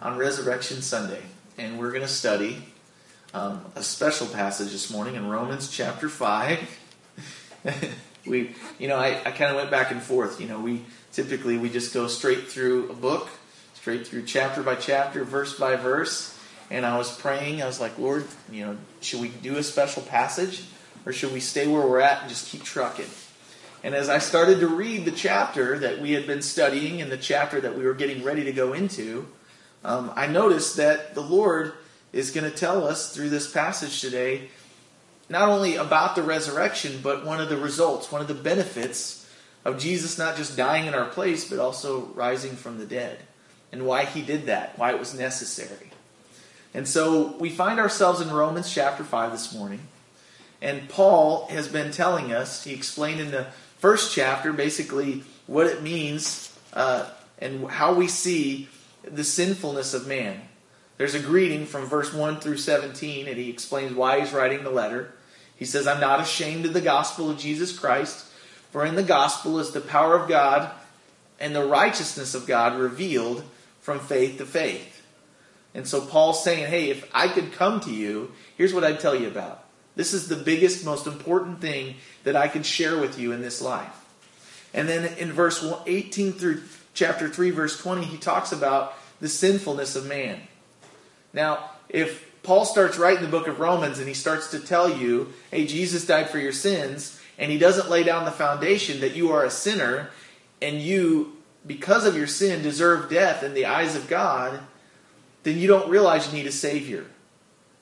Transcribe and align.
on 0.00 0.18
Resurrection 0.18 0.82
Sunday, 0.82 1.22
and 1.56 1.78
we're 1.78 1.90
going 1.90 2.02
to 2.02 2.08
study 2.08 2.62
um, 3.32 3.64
a 3.74 3.82
special 3.82 4.26
passage 4.26 4.70
this 4.70 4.90
morning 4.90 5.14
in 5.14 5.28
Romans 5.28 5.70
chapter 5.70 6.08
5. 6.08 6.80
we, 8.26 8.54
you 8.78 8.88
know, 8.88 8.96
I, 8.96 9.18
I 9.24 9.30
kind 9.30 9.50
of 9.50 9.56
went 9.56 9.70
back 9.70 9.90
and 9.90 10.02
forth. 10.02 10.40
You 10.40 10.48
know, 10.48 10.60
we 10.60 10.84
typically 11.12 11.56
we 11.56 11.70
just 11.70 11.94
go 11.94 12.08
straight 12.08 12.48
through 12.48 12.90
a 12.90 12.94
book, 12.94 13.28
straight 13.74 14.06
through 14.06 14.24
chapter 14.24 14.62
by 14.62 14.74
chapter, 14.74 15.24
verse 15.24 15.58
by 15.58 15.76
verse. 15.76 16.38
And 16.70 16.84
I 16.84 16.98
was 16.98 17.16
praying. 17.16 17.62
I 17.62 17.66
was 17.66 17.80
like, 17.80 17.98
Lord, 17.98 18.26
you 18.50 18.66
know, 18.66 18.76
should 19.00 19.20
we 19.20 19.28
do 19.28 19.56
a 19.56 19.62
special 19.62 20.02
passage, 20.02 20.64
or 21.06 21.12
should 21.12 21.32
we 21.32 21.40
stay 21.40 21.66
where 21.66 21.86
we're 21.86 22.00
at 22.00 22.22
and 22.22 22.28
just 22.28 22.48
keep 22.48 22.64
trucking? 22.64 23.06
And 23.82 23.94
as 23.94 24.08
I 24.08 24.18
started 24.18 24.60
to 24.60 24.66
read 24.66 25.04
the 25.04 25.12
chapter 25.12 25.78
that 25.78 26.00
we 26.00 26.12
had 26.12 26.26
been 26.26 26.42
studying 26.42 27.00
and 27.00 27.10
the 27.10 27.16
chapter 27.16 27.60
that 27.60 27.78
we 27.78 27.84
were 27.84 27.94
getting 27.94 28.24
ready 28.24 28.44
to 28.44 28.52
go 28.52 28.72
into, 28.72 29.28
um, 29.86 30.12
I 30.16 30.26
noticed 30.26 30.76
that 30.78 31.14
the 31.14 31.22
Lord 31.22 31.72
is 32.12 32.32
going 32.32 32.50
to 32.50 32.56
tell 32.56 32.84
us 32.84 33.14
through 33.14 33.30
this 33.30 33.48
passage 33.48 34.00
today 34.00 34.48
not 35.28 35.48
only 35.48 35.76
about 35.76 36.16
the 36.16 36.24
resurrection, 36.24 36.98
but 37.02 37.24
one 37.24 37.40
of 37.40 37.48
the 37.48 37.56
results, 37.56 38.10
one 38.10 38.20
of 38.20 38.26
the 38.26 38.34
benefits 38.34 39.28
of 39.64 39.78
Jesus 39.78 40.18
not 40.18 40.36
just 40.36 40.56
dying 40.56 40.86
in 40.86 40.94
our 40.94 41.06
place, 41.06 41.48
but 41.48 41.60
also 41.60 42.06
rising 42.14 42.56
from 42.56 42.78
the 42.78 42.86
dead, 42.86 43.20
and 43.70 43.86
why 43.86 44.04
he 44.04 44.22
did 44.22 44.46
that, 44.46 44.76
why 44.76 44.92
it 44.92 44.98
was 44.98 45.14
necessary. 45.14 45.90
And 46.74 46.86
so 46.88 47.36
we 47.38 47.48
find 47.48 47.78
ourselves 47.78 48.20
in 48.20 48.30
Romans 48.30 48.72
chapter 48.72 49.04
5 49.04 49.30
this 49.30 49.54
morning. 49.54 49.80
And 50.60 50.88
Paul 50.88 51.46
has 51.46 51.68
been 51.68 51.92
telling 51.92 52.32
us, 52.32 52.64
he 52.64 52.74
explained 52.74 53.20
in 53.20 53.30
the 53.30 53.46
first 53.78 54.12
chapter 54.12 54.52
basically 54.52 55.22
what 55.46 55.66
it 55.66 55.80
means 55.80 56.56
uh, 56.72 57.08
and 57.38 57.68
how 57.70 57.94
we 57.94 58.08
see 58.08 58.68
the 59.06 59.24
sinfulness 59.24 59.94
of 59.94 60.06
man. 60.06 60.40
There's 60.98 61.14
a 61.14 61.20
greeting 61.20 61.66
from 61.66 61.86
verse 61.86 62.12
1 62.12 62.40
through 62.40 62.56
17, 62.56 63.28
and 63.28 63.36
he 63.36 63.50
explains 63.50 63.94
why 63.94 64.20
he's 64.20 64.32
writing 64.32 64.64
the 64.64 64.70
letter. 64.70 65.12
He 65.56 65.64
says, 65.64 65.86
I'm 65.86 66.00
not 66.00 66.20
ashamed 66.20 66.66
of 66.66 66.72
the 66.72 66.80
gospel 66.80 67.30
of 67.30 67.38
Jesus 67.38 67.78
Christ, 67.78 68.26
for 68.70 68.84
in 68.84 68.94
the 68.94 69.02
gospel 69.02 69.58
is 69.58 69.70
the 69.70 69.80
power 69.80 70.16
of 70.16 70.28
God 70.28 70.70
and 71.38 71.54
the 71.54 71.64
righteousness 71.64 72.34
of 72.34 72.46
God 72.46 72.78
revealed 72.78 73.44
from 73.80 74.00
faith 74.00 74.38
to 74.38 74.46
faith. 74.46 75.02
And 75.74 75.86
so 75.86 76.00
Paul's 76.00 76.42
saying, 76.42 76.66
hey, 76.70 76.88
if 76.88 77.08
I 77.14 77.28
could 77.28 77.52
come 77.52 77.80
to 77.80 77.92
you, 77.92 78.32
here's 78.56 78.72
what 78.72 78.84
I'd 78.84 79.00
tell 79.00 79.14
you 79.14 79.28
about. 79.28 79.64
This 79.94 80.14
is 80.14 80.28
the 80.28 80.36
biggest, 80.36 80.84
most 80.84 81.06
important 81.06 81.60
thing 81.60 81.96
that 82.24 82.36
I 82.36 82.48
can 82.48 82.62
share 82.62 82.98
with 82.98 83.18
you 83.18 83.32
in 83.32 83.42
this 83.42 83.60
life. 83.60 84.04
And 84.72 84.88
then 84.88 85.16
in 85.18 85.32
verse 85.32 85.66
18 85.86 86.32
through 86.32 86.62
chapter 86.96 87.28
3, 87.28 87.50
verse 87.50 87.78
20, 87.78 88.04
he 88.04 88.16
talks 88.16 88.50
about 88.50 88.94
the 89.20 89.28
sinfulness 89.28 89.94
of 89.94 90.06
man. 90.06 90.40
Now, 91.32 91.70
if 91.88 92.42
Paul 92.42 92.64
starts 92.64 92.98
writing 92.98 93.22
the 93.22 93.30
book 93.30 93.46
of 93.46 93.60
Romans 93.60 93.98
and 93.98 94.08
he 94.08 94.14
starts 94.14 94.50
to 94.50 94.58
tell 94.58 94.90
you, 94.90 95.32
hey, 95.50 95.66
Jesus 95.66 96.06
died 96.06 96.30
for 96.30 96.38
your 96.38 96.52
sins, 96.52 97.20
and 97.38 97.52
he 97.52 97.58
doesn't 97.58 97.90
lay 97.90 98.02
down 98.02 98.24
the 98.24 98.30
foundation 98.30 99.00
that 99.00 99.14
you 99.14 99.30
are 99.30 99.44
a 99.44 99.50
sinner 99.50 100.10
and 100.62 100.80
you, 100.80 101.36
because 101.66 102.06
of 102.06 102.16
your 102.16 102.26
sin, 102.26 102.62
deserve 102.62 103.10
death 103.10 103.42
in 103.42 103.52
the 103.52 103.66
eyes 103.66 103.94
of 103.94 104.08
God, 104.08 104.60
then 105.42 105.58
you 105.58 105.68
don't 105.68 105.90
realize 105.90 106.26
you 106.26 106.38
need 106.38 106.46
a 106.46 106.52
Savior. 106.52 107.04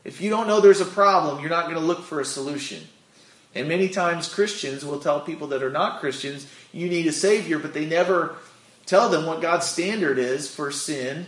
If 0.03 0.21
you 0.21 0.29
don't 0.29 0.49
know 0.49 0.61
there's 0.61 0.81
a 0.81 0.87
problem, 0.87 1.41
you're 1.41 1.51
not 1.51 1.65
going 1.65 1.77
to 1.77 1.81
look 1.81 2.03
for 2.03 2.21
a 2.21 2.25
solution. 2.25 2.83
And 3.55 3.69
many 3.69 3.89
times 3.89 4.33
Christians 4.33 4.85
will 4.85 4.99
tell 4.99 5.21
people 5.21 5.47
that 5.49 5.63
are 5.63 5.71
not 5.71 6.01
Christians, 6.01 6.47
you 6.73 6.89
need 6.89 7.07
a 7.07 7.13
Savior, 7.13 7.59
but 7.59 7.73
they 7.73 7.87
never 7.87 8.37
tell 8.87 9.09
them 9.09 9.27
what 9.27 9.41
God's 9.41 9.67
standard 9.67 10.19
is 10.19 10.53
for 10.53 10.71
sin 10.71 11.27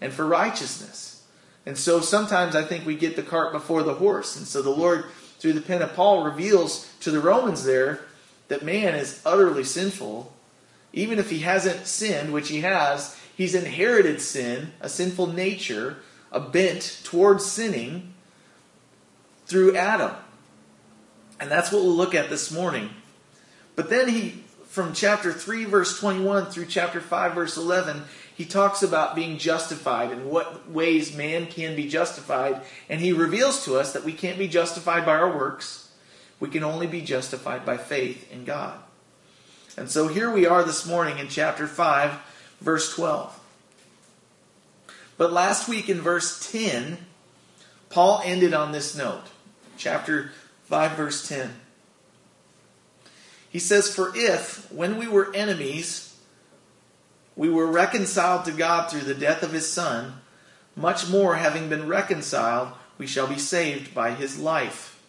and 0.00 0.12
for 0.12 0.26
righteousness. 0.26 1.22
And 1.66 1.76
so 1.76 2.00
sometimes 2.00 2.56
I 2.56 2.64
think 2.64 2.86
we 2.86 2.96
get 2.96 3.16
the 3.16 3.22
cart 3.22 3.52
before 3.52 3.82
the 3.82 3.94
horse. 3.94 4.36
And 4.36 4.46
so 4.46 4.62
the 4.62 4.70
Lord, 4.70 5.04
through 5.38 5.52
the 5.52 5.60
pen 5.60 5.82
of 5.82 5.94
Paul, 5.94 6.24
reveals 6.24 6.90
to 7.00 7.10
the 7.10 7.20
Romans 7.20 7.64
there 7.64 8.00
that 8.48 8.64
man 8.64 8.94
is 8.94 9.20
utterly 9.24 9.64
sinful. 9.64 10.32
Even 10.92 11.18
if 11.18 11.30
he 11.30 11.40
hasn't 11.40 11.86
sinned, 11.86 12.32
which 12.32 12.48
he 12.48 12.62
has, 12.62 13.16
he's 13.36 13.54
inherited 13.54 14.20
sin, 14.20 14.72
a 14.80 14.88
sinful 14.88 15.28
nature, 15.28 15.98
a 16.32 16.40
bent 16.40 17.00
towards 17.04 17.44
sinning 17.44 18.14
through 19.46 19.76
Adam. 19.76 20.12
And 21.38 21.50
that's 21.50 21.72
what 21.72 21.82
we'll 21.82 21.94
look 21.94 22.14
at 22.14 22.30
this 22.30 22.50
morning. 22.50 22.90
But 23.76 23.88
then 23.88 24.08
he, 24.08 24.44
from 24.70 24.92
chapter 24.94 25.32
3, 25.32 25.64
verse 25.64 25.98
21 25.98 26.46
through 26.46 26.66
chapter 26.66 27.00
5, 27.00 27.34
verse 27.34 27.56
11, 27.56 28.04
he 28.36 28.44
talks 28.44 28.84
about 28.84 29.16
being 29.16 29.36
justified 29.36 30.12
and 30.12 30.30
what 30.30 30.70
ways 30.70 31.14
man 31.14 31.48
can 31.48 31.74
be 31.74 31.88
justified. 31.88 32.62
And 32.88 33.00
he 33.00 33.12
reveals 33.12 33.64
to 33.64 33.74
us 33.74 33.92
that 33.92 34.04
we 34.04 34.12
can't 34.12 34.38
be 34.38 34.46
justified 34.46 35.04
by 35.04 35.16
our 35.16 35.36
works, 35.36 35.90
we 36.38 36.48
can 36.48 36.62
only 36.62 36.86
be 36.86 37.02
justified 37.02 37.66
by 37.66 37.78
faith 37.78 38.32
in 38.32 38.44
God. 38.44 38.78
And 39.76 39.90
so 39.90 40.06
here 40.06 40.30
we 40.30 40.46
are 40.46 40.62
this 40.62 40.86
morning 40.86 41.18
in 41.18 41.26
chapter 41.26 41.66
5, 41.66 42.18
verse 42.60 42.94
12. 42.94 43.38
But 45.18 45.32
last 45.32 45.68
week 45.68 45.88
in 45.88 46.00
verse 46.00 46.48
10, 46.52 46.96
Paul 47.88 48.22
ended 48.24 48.54
on 48.54 48.70
this 48.70 48.96
note. 48.96 49.24
Chapter 49.76 50.30
5, 50.66 50.92
verse 50.92 51.28
10. 51.28 51.50
He 53.50 53.58
says, 53.58 53.92
For 53.92 54.12
if, 54.14 54.72
when 54.72 54.96
we 54.96 55.08
were 55.08 55.34
enemies, 55.34 56.16
we 57.36 57.50
were 57.50 57.66
reconciled 57.66 58.44
to 58.44 58.52
God 58.52 58.88
through 58.88 59.00
the 59.00 59.14
death 59.14 59.42
of 59.42 59.52
his 59.52 59.70
Son, 59.70 60.14
much 60.76 61.08
more, 61.08 61.34
having 61.34 61.68
been 61.68 61.88
reconciled, 61.88 62.68
we 62.96 63.06
shall 63.06 63.26
be 63.26 63.38
saved 63.38 63.92
by 63.92 64.12
his 64.12 64.38
life. 64.38 65.02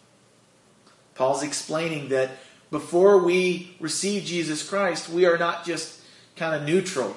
Paul's 1.14 1.42
explaining 1.42 2.08
that 2.08 2.30
before 2.70 3.18
we 3.18 3.76
receive 3.78 4.24
Jesus 4.24 4.68
Christ, 4.68 5.08
we 5.08 5.24
are 5.24 5.38
not 5.38 5.64
just 5.64 6.00
kind 6.36 6.54
of 6.54 6.66
neutral. 6.66 7.14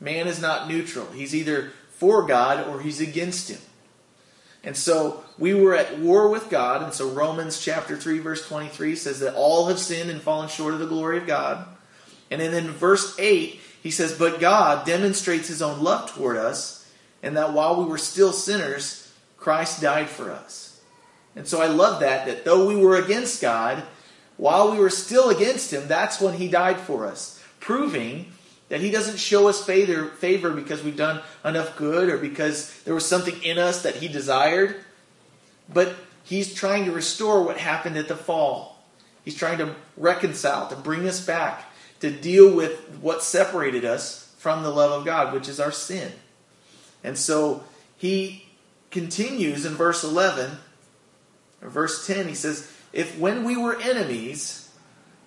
Man 0.00 0.26
is 0.26 0.40
not 0.40 0.68
neutral. 0.68 1.06
He's 1.12 1.34
either 1.34 1.72
for 1.90 2.26
God 2.26 2.66
or 2.66 2.80
he's 2.80 3.00
against 3.00 3.50
him. 3.50 3.60
And 4.62 4.76
so 4.76 5.24
we 5.38 5.54
were 5.54 5.74
at 5.74 5.98
war 5.98 6.28
with 6.28 6.50
God. 6.50 6.82
And 6.82 6.92
so 6.92 7.08
Romans 7.08 7.60
chapter 7.60 7.96
3, 7.96 8.18
verse 8.18 8.46
23 8.46 8.94
says 8.94 9.20
that 9.20 9.34
all 9.34 9.68
have 9.68 9.78
sinned 9.78 10.10
and 10.10 10.20
fallen 10.20 10.48
short 10.48 10.74
of 10.74 10.80
the 10.80 10.86
glory 10.86 11.18
of 11.18 11.26
God. 11.26 11.66
And 12.30 12.40
then 12.40 12.52
in 12.52 12.70
verse 12.70 13.18
8, 13.18 13.58
he 13.82 13.90
says, 13.90 14.16
But 14.16 14.40
God 14.40 14.86
demonstrates 14.86 15.48
his 15.48 15.62
own 15.62 15.80
love 15.80 16.12
toward 16.12 16.36
us, 16.36 16.88
and 17.22 17.36
that 17.36 17.52
while 17.52 17.82
we 17.82 17.88
were 17.88 17.98
still 17.98 18.32
sinners, 18.32 19.12
Christ 19.36 19.80
died 19.80 20.08
for 20.08 20.30
us. 20.30 20.80
And 21.34 21.46
so 21.46 21.62
I 21.62 21.66
love 21.66 22.00
that, 22.00 22.26
that 22.26 22.44
though 22.44 22.66
we 22.66 22.76
were 22.76 22.96
against 22.96 23.40
God, 23.40 23.82
while 24.36 24.72
we 24.72 24.78
were 24.78 24.90
still 24.90 25.30
against 25.30 25.72
him, 25.72 25.88
that's 25.88 26.20
when 26.20 26.34
he 26.34 26.48
died 26.48 26.78
for 26.78 27.06
us, 27.06 27.42
proving 27.58 28.32
that 28.70 28.80
He 28.80 28.90
doesn't 28.90 29.18
show 29.18 29.48
us 29.48 29.62
favor, 29.62 30.06
favor 30.06 30.50
because 30.50 30.82
we've 30.82 30.96
done 30.96 31.20
enough 31.44 31.76
good 31.76 32.08
or 32.08 32.16
because 32.16 32.72
there 32.84 32.94
was 32.94 33.04
something 33.04 33.42
in 33.42 33.58
us 33.58 33.82
that 33.82 33.96
He 33.96 34.08
desired. 34.08 34.76
But 35.72 35.94
He's 36.24 36.54
trying 36.54 36.86
to 36.86 36.92
restore 36.92 37.42
what 37.42 37.58
happened 37.58 37.96
at 37.96 38.08
the 38.08 38.16
fall. 38.16 38.82
He's 39.24 39.34
trying 39.34 39.58
to 39.58 39.74
reconcile, 39.96 40.68
to 40.68 40.76
bring 40.76 41.06
us 41.06 41.24
back, 41.24 41.64
to 41.98 42.10
deal 42.10 42.54
with 42.54 42.98
what 43.00 43.22
separated 43.22 43.84
us 43.84 44.32
from 44.38 44.62
the 44.62 44.70
love 44.70 44.92
of 44.92 45.04
God, 45.04 45.34
which 45.34 45.48
is 45.48 45.60
our 45.60 45.72
sin. 45.72 46.12
And 47.04 47.18
so 47.18 47.64
He 47.96 48.46
continues 48.92 49.66
in 49.66 49.74
verse 49.74 50.04
11, 50.04 50.58
or 51.60 51.68
verse 51.68 52.06
10, 52.06 52.28
He 52.28 52.34
says, 52.34 52.70
If 52.92 53.18
when 53.18 53.42
we 53.42 53.56
were 53.56 53.80
enemies, 53.80 54.70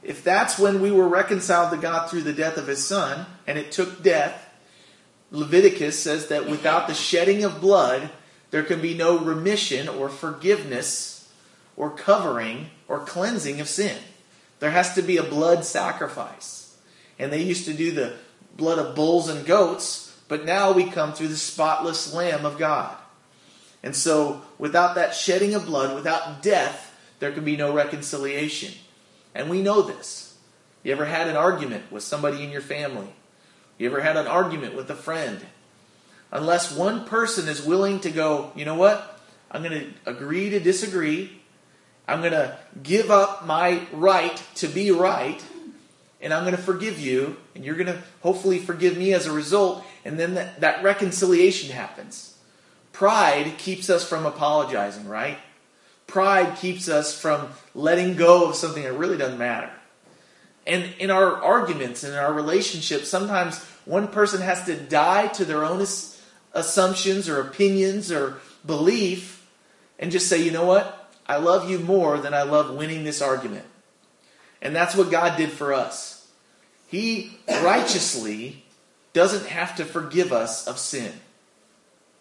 if 0.02 0.24
that's 0.24 0.58
when 0.58 0.82
we 0.82 0.92
were 0.92 1.08
reconciled 1.08 1.72
to 1.72 1.78
God 1.78 2.10
through 2.10 2.24
the 2.24 2.34
death 2.34 2.58
of 2.58 2.68
his 2.68 2.86
son, 2.86 3.26
and 3.48 3.58
it 3.58 3.72
took 3.72 4.04
death, 4.04 4.50
Leviticus 5.32 6.00
says 6.00 6.28
that 6.28 6.50
without 6.50 6.88
the 6.88 6.94
shedding 6.94 7.44
of 7.44 7.60
blood, 7.60 8.10
there 8.52 8.64
can 8.64 8.82
be 8.82 8.94
no 8.94 9.18
remission 9.18 9.88
or 9.90 10.10
forgiveness 10.10 11.32
or 11.76 11.90
covering 11.90 12.70
or 12.88 13.00
cleansing 13.00 13.60
of 13.60 13.68
sin. 13.68 13.98
There 14.60 14.72
has 14.72 14.94
to 14.96 15.02
be 15.02 15.18
a 15.18 15.24
blood 15.24 15.66
sacrifice. 15.66 16.78
And 17.18 17.34
they 17.34 17.42
used 17.42 17.66
to 17.66 17.74
do 17.74 17.92
the 17.92 18.14
blood 18.56 18.80
of 18.80 18.96
bulls 18.96 19.28
and 19.28 19.46
goats, 19.46 20.16
but 20.28 20.46
now 20.46 20.72
we 20.72 20.90
come 20.90 21.14
through 21.14 21.30
the 21.30 21.38
spotless 21.38 22.14
Lamb 22.14 22.46
of 22.46 22.58
God. 22.58 22.96
And 23.82 23.96
so, 23.96 24.42
without 24.58 24.96
that 24.96 25.14
shedding 25.14 25.56
of 25.56 25.66
blood, 25.66 25.94
without 25.96 26.42
death, 26.42 26.98
there 27.20 27.32
can 27.32 27.44
be 27.44 27.58
no 27.58 27.74
reconciliation. 27.74 28.74
And 29.36 29.50
we 29.50 29.62
know 29.62 29.82
this. 29.82 30.38
You 30.84 30.92
ever 30.92 31.06
had 31.06 31.28
an 31.28 31.36
argument 31.36 31.92
with 31.92 32.04
somebody 32.04 32.44
in 32.44 32.52
your 32.52 32.62
family? 32.62 33.08
You 33.78 33.90
ever 33.90 34.02
had 34.02 34.18
an 34.18 34.28
argument 34.28 34.76
with 34.76 34.90
a 34.90 34.96
friend? 34.96 35.40
Unless 36.32 36.76
one 36.76 37.06
person 37.06 37.48
is 37.48 37.64
willing 37.64 38.00
to 38.02 38.12
go, 38.12 38.52
you 38.56 38.66
know 38.66 38.76
what? 38.76 39.20
I'm 39.52 39.62
going 39.64 39.80
to 39.80 40.10
agree 40.10 40.50
to 40.50 40.60
disagree. 40.60 41.42
I'm 42.08 42.22
going 42.22 42.34
to 42.34 42.58
give 42.82 43.12
up 43.12 43.46
my 43.46 43.82
right 43.92 44.42
to 44.56 44.68
be 44.68 44.92
right. 44.92 45.42
and 46.24 46.34
I'm 46.34 46.44
going 46.44 46.56
to 46.56 46.62
forgive 46.62 47.00
you, 47.00 47.36
and 47.54 47.66
you're 47.66 47.76
going 47.76 47.88
to 47.88 48.02
hopefully 48.22 48.58
forgive 48.58 48.98
me 48.98 49.14
as 49.14 49.28
a 49.28 49.32
result, 49.32 49.86
and 50.06 50.18
then 50.18 50.36
that, 50.36 50.62
that 50.62 50.82
reconciliation 50.82 51.70
happens. 51.70 52.38
Pride 52.94 53.58
keeps 53.58 53.90
us 53.90 54.08
from 54.08 54.26
apologizing, 54.26 55.08
right? 55.08 55.38
Pride 56.08 56.58
keeps 56.58 56.88
us 56.88 57.20
from 57.20 57.50
letting 57.76 58.16
go 58.16 58.48
of 58.48 58.56
something 58.56 58.84
that 58.84 58.94
really 58.94 59.18
doesn't 59.18 59.38
matter. 59.38 59.70
And 60.66 60.94
in 61.00 61.12
our 61.12 61.42
arguments 61.44 62.04
and 62.04 62.14
in 62.14 62.20
our 62.20 62.34
relationships, 62.34 63.10
sometimes 63.10 63.64
one 63.86 64.08
person 64.08 64.42
has 64.42 64.66
to 64.66 64.76
die 64.76 65.28
to 65.28 65.46
their 65.46 65.66
own 65.66 65.86
assumptions 66.54 67.28
or 67.28 67.42
opinions 67.42 68.12
or 68.12 68.38
belief 68.66 69.46
and 70.00 70.12
just 70.12 70.30
say, 70.30 70.42
you 70.42 70.52
know 70.52 70.66
what? 70.66 71.12
I 71.26 71.38
love 71.38 71.70
you 71.70 71.80
more 71.80 72.18
than 72.18 72.34
I 72.34 72.44
love 72.44 72.74
winning 72.74 73.04
this 73.04 73.22
argument. 73.22 73.66
And 74.62 74.76
that's 74.76 74.96
what 74.96 75.12
God 75.12 75.38
did 75.38 75.52
for 75.52 75.74
us. 75.74 76.28
He 76.88 77.38
righteously 77.50 78.64
doesn't 79.12 79.48
have 79.48 79.76
to 79.76 79.86
forgive 79.86 80.32
us 80.32 80.68
of 80.68 80.78
sin. 80.78 81.12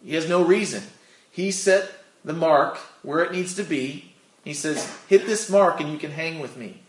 He 0.05 0.15
has 0.15 0.29
no 0.29 0.45
reason. 0.45 0.83
He 1.31 1.51
set 1.51 1.91
the 2.25 2.33
mark 2.33 2.79
where 3.03 3.23
it 3.23 3.33
needs 3.33 3.55
to 3.55 3.63
be. 3.63 4.13
He 4.45 4.55
says, 4.55 4.91
hit 5.09 5.27
this 5.27 5.49
mark 5.49 5.81
and 5.81 5.91
you 5.93 5.99
can 5.99 6.11
hang 6.11 6.41
with 6.41 6.57
me. 6.57 6.82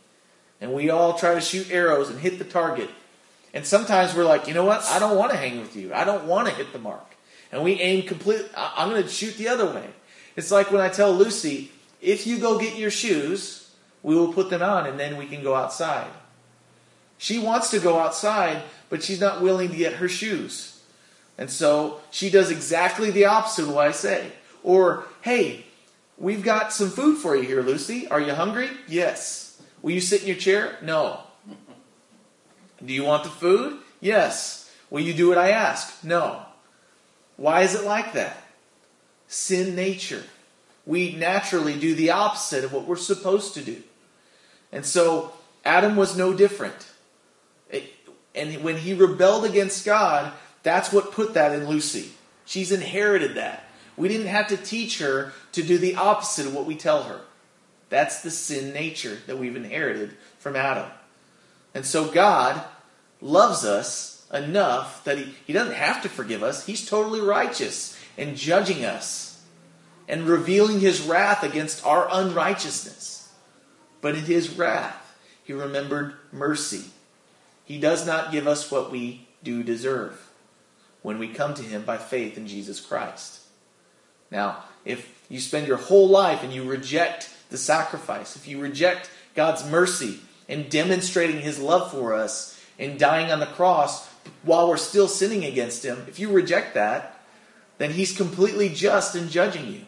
And 0.63 0.71
we 0.73 0.89
all 0.89 1.17
try 1.17 1.33
to 1.33 1.41
shoot 1.41 1.69
arrows 1.71 2.09
and 2.09 2.17
hit 2.17 2.39
the 2.39 2.45
target. 2.45 2.89
And 3.53 3.65
sometimes 3.67 4.15
we're 4.15 4.23
like, 4.23 4.47
you 4.47 4.53
know 4.53 4.63
what? 4.63 4.85
I 4.85 4.97
don't 4.97 5.17
want 5.17 5.31
to 5.31 5.37
hang 5.37 5.59
with 5.59 5.75
you. 5.75 5.93
I 5.93 6.05
don't 6.05 6.23
want 6.23 6.47
to 6.47 6.53
hit 6.53 6.71
the 6.71 6.79
mark. 6.79 7.05
And 7.51 7.65
we 7.65 7.73
aim 7.81 8.07
complete. 8.07 8.45
I'm 8.55 8.89
going 8.89 9.03
to 9.03 9.09
shoot 9.09 9.35
the 9.35 9.49
other 9.49 9.65
way. 9.65 9.89
It's 10.37 10.51
like 10.51 10.71
when 10.71 10.79
I 10.79 10.87
tell 10.87 11.11
Lucy, 11.11 11.69
if 12.01 12.25
you 12.25 12.37
go 12.37 12.57
get 12.57 12.77
your 12.77 12.91
shoes, 12.91 13.75
we 14.03 14.15
will 14.15 14.31
put 14.31 14.49
them 14.49 14.61
on 14.61 14.87
and 14.87 14.97
then 14.97 15.17
we 15.17 15.25
can 15.25 15.43
go 15.43 15.53
outside. 15.53 16.07
She 17.17 17.39
wants 17.39 17.69
to 17.71 17.79
go 17.79 17.99
outside, 17.99 18.63
but 18.89 19.03
she's 19.03 19.19
not 19.19 19.41
willing 19.41 19.69
to 19.69 19.75
get 19.75 19.95
her 19.95 20.07
shoes. 20.07 20.81
And 21.37 21.49
so 21.49 21.99
she 22.09 22.29
does 22.29 22.49
exactly 22.49 23.11
the 23.11 23.25
opposite 23.25 23.63
of 23.63 23.73
what 23.73 23.85
I 23.85 23.91
say. 23.91 24.31
Or, 24.63 25.03
hey, 25.23 25.65
we've 26.17 26.41
got 26.41 26.71
some 26.71 26.89
food 26.89 27.17
for 27.17 27.35
you 27.35 27.43
here, 27.43 27.61
Lucy. 27.61 28.07
Are 28.07 28.21
you 28.21 28.33
hungry? 28.33 28.69
Yes. 28.87 29.42
Will 29.83 29.91
you 29.91 30.01
sit 30.01 30.21
in 30.21 30.27
your 30.27 30.37
chair? 30.37 30.77
No. 30.81 31.19
Do 32.83 32.91
you 32.91 33.03
want 33.03 33.23
the 33.23 33.29
food? 33.29 33.77
Yes. 33.99 34.71
Will 34.89 35.01
you 35.01 35.13
do 35.13 35.29
what 35.29 35.37
I 35.37 35.51
ask? 35.51 36.03
No. 36.03 36.41
Why 37.37 37.61
is 37.61 37.75
it 37.75 37.85
like 37.85 38.13
that? 38.13 38.37
Sin 39.27 39.75
nature. 39.75 40.23
We 40.85 41.15
naturally 41.15 41.77
do 41.77 41.93
the 41.95 42.11
opposite 42.11 42.63
of 42.63 42.73
what 42.73 42.85
we're 42.85 42.95
supposed 42.95 43.53
to 43.55 43.61
do. 43.61 43.83
And 44.71 44.85
so 44.85 45.33
Adam 45.65 45.95
was 45.95 46.17
no 46.17 46.33
different. 46.33 46.87
and 48.33 48.63
when 48.63 48.77
he 48.77 48.93
rebelled 48.93 49.45
against 49.45 49.85
God, 49.85 50.31
that's 50.63 50.93
what 50.93 51.11
put 51.11 51.33
that 51.33 51.53
in 51.53 51.67
Lucy. 51.67 52.11
She's 52.45 52.71
inherited 52.71 53.35
that. 53.35 53.65
We 53.97 54.07
didn't 54.07 54.27
have 54.27 54.47
to 54.47 54.57
teach 54.57 54.99
her 54.99 55.33
to 55.51 55.61
do 55.61 55.77
the 55.77 55.95
opposite 55.95 56.47
of 56.47 56.55
what 56.55 56.65
we 56.65 56.75
tell 56.75 57.03
her. 57.03 57.21
That's 57.89 58.21
the 58.21 58.31
sin 58.31 58.73
nature 58.73 59.19
that 59.27 59.37
we've 59.37 59.55
inherited 59.55 60.15
from 60.39 60.55
Adam. 60.55 60.89
And 61.73 61.85
so 61.85 62.09
God 62.11 62.63
loves 63.21 63.65
us 63.65 64.25
enough 64.33 65.03
that 65.03 65.17
he, 65.17 65.35
he 65.45 65.53
doesn't 65.53 65.75
have 65.75 66.01
to 66.03 66.09
forgive 66.09 66.43
us. 66.43 66.65
He's 66.65 66.87
totally 66.87 67.21
righteous 67.21 67.97
and 68.17 68.35
judging 68.35 68.83
us 68.83 69.41
and 70.07 70.27
revealing 70.27 70.79
his 70.79 71.01
wrath 71.01 71.43
against 71.43 71.85
our 71.85 72.07
unrighteousness. 72.11 73.31
But 74.01 74.15
in 74.15 74.25
his 74.25 74.57
wrath, 74.57 75.17
he 75.43 75.53
remembered 75.53 76.13
mercy. 76.31 76.85
He 77.65 77.79
does 77.79 78.05
not 78.05 78.31
give 78.31 78.47
us 78.47 78.69
what 78.69 78.91
we 78.91 79.27
do 79.43 79.63
deserve 79.63 80.29
when 81.01 81.19
we 81.19 81.27
come 81.27 81.53
to 81.53 81.63
him 81.63 81.83
by 81.83 81.97
faith 81.97 82.37
in 82.37 82.47
Jesus 82.47 82.81
Christ. 82.81 83.41
Now, 84.31 84.63
if 84.83 85.23
you 85.29 85.39
spend 85.39 85.67
your 85.67 85.77
whole 85.77 86.07
life 86.07 86.43
and 86.43 86.51
you 86.51 86.63
reject 86.63 87.29
the 87.53 87.57
sacrifice, 87.59 88.35
if 88.35 88.47
you 88.47 88.59
reject 88.59 89.11
God's 89.35 89.63
mercy 89.69 90.19
and 90.49 90.71
demonstrating 90.71 91.39
his 91.39 91.59
love 91.59 91.91
for 91.91 92.15
us 92.15 92.59
and 92.79 92.99
dying 92.99 93.31
on 93.31 93.39
the 93.39 93.45
cross 93.45 94.09
while 94.41 94.67
we're 94.67 94.75
still 94.75 95.07
sinning 95.07 95.45
against 95.45 95.85
him, 95.85 96.03
if 96.07 96.17
you 96.17 96.31
reject 96.31 96.73
that, 96.73 97.21
then 97.77 97.91
he's 97.91 98.17
completely 98.17 98.69
just 98.69 99.15
in 99.15 99.29
judging 99.29 99.71
you. 99.71 99.81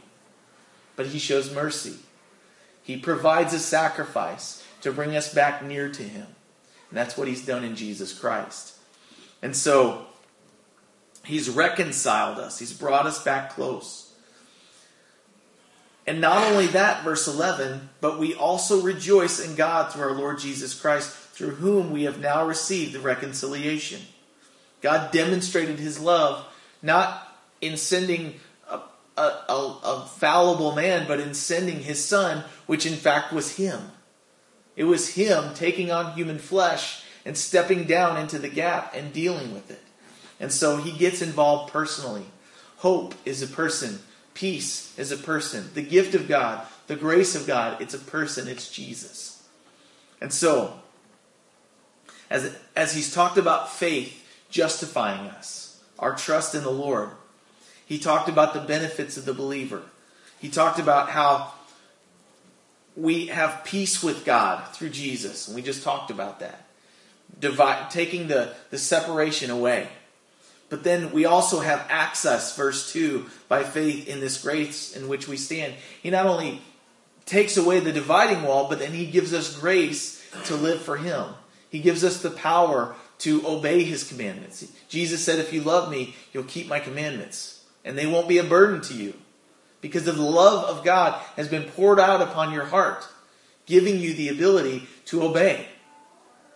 But 0.96 1.08
he 1.08 1.18
shows 1.18 1.52
mercy. 1.52 1.96
He 2.84 2.98
provides 2.98 3.52
a 3.52 3.60
sacrifice 3.60 4.64
to 4.82 4.92
bring 4.92 5.16
us 5.16 5.34
back 5.34 5.64
near 5.64 5.90
to 5.90 6.04
him. 6.04 6.28
And 6.92 6.98
that's 7.00 7.18
what 7.18 7.28
he's 7.28 7.44
done 7.44 7.64
in 7.64 7.76
Jesus 7.76 8.14
Christ. 8.14 8.78
And 9.42 9.56
so, 9.56 10.06
he's 11.26 11.50
reconciled 11.50 12.38
us, 12.38 12.60
he's 12.60 12.74
brought 12.74 13.08
us 13.08 13.24
back 13.24 13.56
close. 13.56 14.05
And 16.08 16.22
not 16.22 16.44
only 16.44 16.68
that, 16.68 17.04
verse 17.04 17.28
11, 17.28 17.90
but 18.00 18.20
we 18.20 18.36
also 18.36 18.82
rejoice 18.82 19.40
in 19.40 19.56
God 19.56 19.92
through 19.92 20.04
our 20.04 20.14
Lord 20.14 20.40
Jesus 20.40 20.80
Christ, 20.80 21.10
through 21.10 21.56
whom 21.56 21.92
we 21.92 22.04
have 22.04 22.20
now 22.20 22.46
received 22.46 22.94
the 22.94 23.00
reconciliation. 23.00 24.02
God 24.82 25.12
demonstrated 25.12 25.80
his 25.80 26.00
love 26.00 26.46
not 26.84 27.36
in 27.60 27.76
sending 27.76 28.36
a, 28.70 28.80
a, 29.18 29.22
a, 29.22 29.80
a, 29.84 30.06
fallible 30.06 30.76
man, 30.76 31.08
but 31.08 31.20
in 31.20 31.34
sending 31.34 31.80
his 31.80 32.06
son, 32.06 32.44
which 32.68 32.86
in 32.86 32.94
fact 32.94 33.34
was 33.34 33.56
him. 33.56 33.80
It 34.76 34.84
was 34.84 35.16
him 35.16 35.56
taking 35.56 35.90
on 35.90 36.14
human 36.14 36.38
flesh 36.38 37.04
and 37.26 37.36
stepping 37.36 37.86
down 37.86 38.18
into 38.18 38.38
the 38.38 38.50
gap 38.50 38.94
and 38.96 39.12
dealing 39.12 39.54
with 39.54 39.72
it. 39.72 39.82
And 40.40 40.52
so 40.52 40.78
he 40.78 40.92
gets 40.92 41.22
involved 41.22 41.72
personally. 41.72 42.26
Hope 42.78 43.16
is 43.26 43.42
a 43.42 43.48
person 43.48 44.00
Peace 44.36 44.94
is 45.00 45.12
a 45.12 45.18
person. 45.18 45.70
The 45.74 45.82
gift 45.82 46.14
of 46.14 46.28
God, 46.28 46.68
the 46.88 46.96
grace 46.96 47.36
of 47.36 47.48
God, 47.48 47.82
it's 47.82 47.94
a 47.94 48.00
person, 48.00 48.48
it's 48.48 48.70
Jesus. 48.70 49.44
And 50.22 50.32
so, 50.32 50.74
as, 52.30 52.56
as 52.76 52.94
he's 52.94 53.14
talked 53.14 53.38
about 53.38 53.72
faith 53.72 54.24
justifying 54.50 55.30
us, 55.30 55.82
our 55.98 56.16
trust 56.16 56.54
in 56.54 56.64
the 56.64 56.70
Lord, 56.70 57.12
he 57.86 57.98
talked 57.98 58.28
about 58.28 58.54
the 58.54 58.60
benefits 58.60 59.16
of 59.16 59.24
the 59.26 59.34
believer. 59.34 59.84
He 60.40 60.50
talked 60.50 60.80
about 60.80 61.10
how 61.10 61.54
we 62.98 63.28
have 63.28 63.64
peace 63.64 64.04
with 64.04 64.26
God 64.26 64.68
through 64.74 64.90
Jesus, 64.90 65.48
and 65.48 65.56
we 65.56 65.62
just 65.62 65.82
talked 65.82 66.12
about 66.12 66.42
that. 66.42 66.68
Taking 67.90 68.28
the, 68.28 68.54
the 68.70 68.78
separation 68.78 69.50
away. 69.50 69.88
But 70.76 70.84
then 70.84 71.14
we 71.14 71.24
also 71.24 71.62
have 71.62 71.88
access, 71.90 72.54
verse 72.58 72.92
2, 72.92 73.28
by 73.48 73.64
faith 73.64 74.10
in 74.10 74.20
this 74.20 74.42
grace 74.42 74.94
in 74.94 75.08
which 75.08 75.26
we 75.26 75.38
stand. 75.38 75.74
He 76.04 76.10
not 76.10 76.26
only 76.26 76.62
takes 77.26 77.56
away 77.56 77.80
the 77.80 77.94
dividing 77.94 78.44
wall, 78.44 78.68
but 78.68 78.80
then 78.80 78.92
he 78.92 79.06
gives 79.06 79.34
us 79.34 79.58
grace 79.58 80.22
to 80.48 80.56
live 80.58 80.82
for 80.82 80.98
him. 80.98 81.28
He 81.70 81.80
gives 81.80 82.04
us 82.04 82.22
the 82.22 82.30
power 82.30 82.94
to 83.20 83.48
obey 83.48 83.86
his 83.86 84.04
commandments. 84.06 84.70
Jesus 84.90 85.24
said, 85.24 85.40
If 85.40 85.54
you 85.54 85.62
love 85.62 85.90
me, 85.90 86.14
you'll 86.34 86.44
keep 86.44 86.68
my 86.68 86.82
commandments, 86.82 87.64
and 87.86 87.98
they 87.98 88.06
won't 88.06 88.28
be 88.28 88.40
a 88.40 88.44
burden 88.44 88.82
to 88.82 88.94
you. 88.94 89.14
Because 89.80 90.04
the 90.04 90.12
love 90.12 90.66
of 90.66 90.84
God 90.84 91.22
has 91.38 91.48
been 91.48 91.72
poured 91.72 92.02
out 92.02 92.22
upon 92.22 92.52
your 92.52 92.66
heart, 92.66 93.08
giving 93.66 94.02
you 94.02 94.14
the 94.14 94.28
ability 94.28 94.90
to 95.06 95.24
obey. 95.24 95.70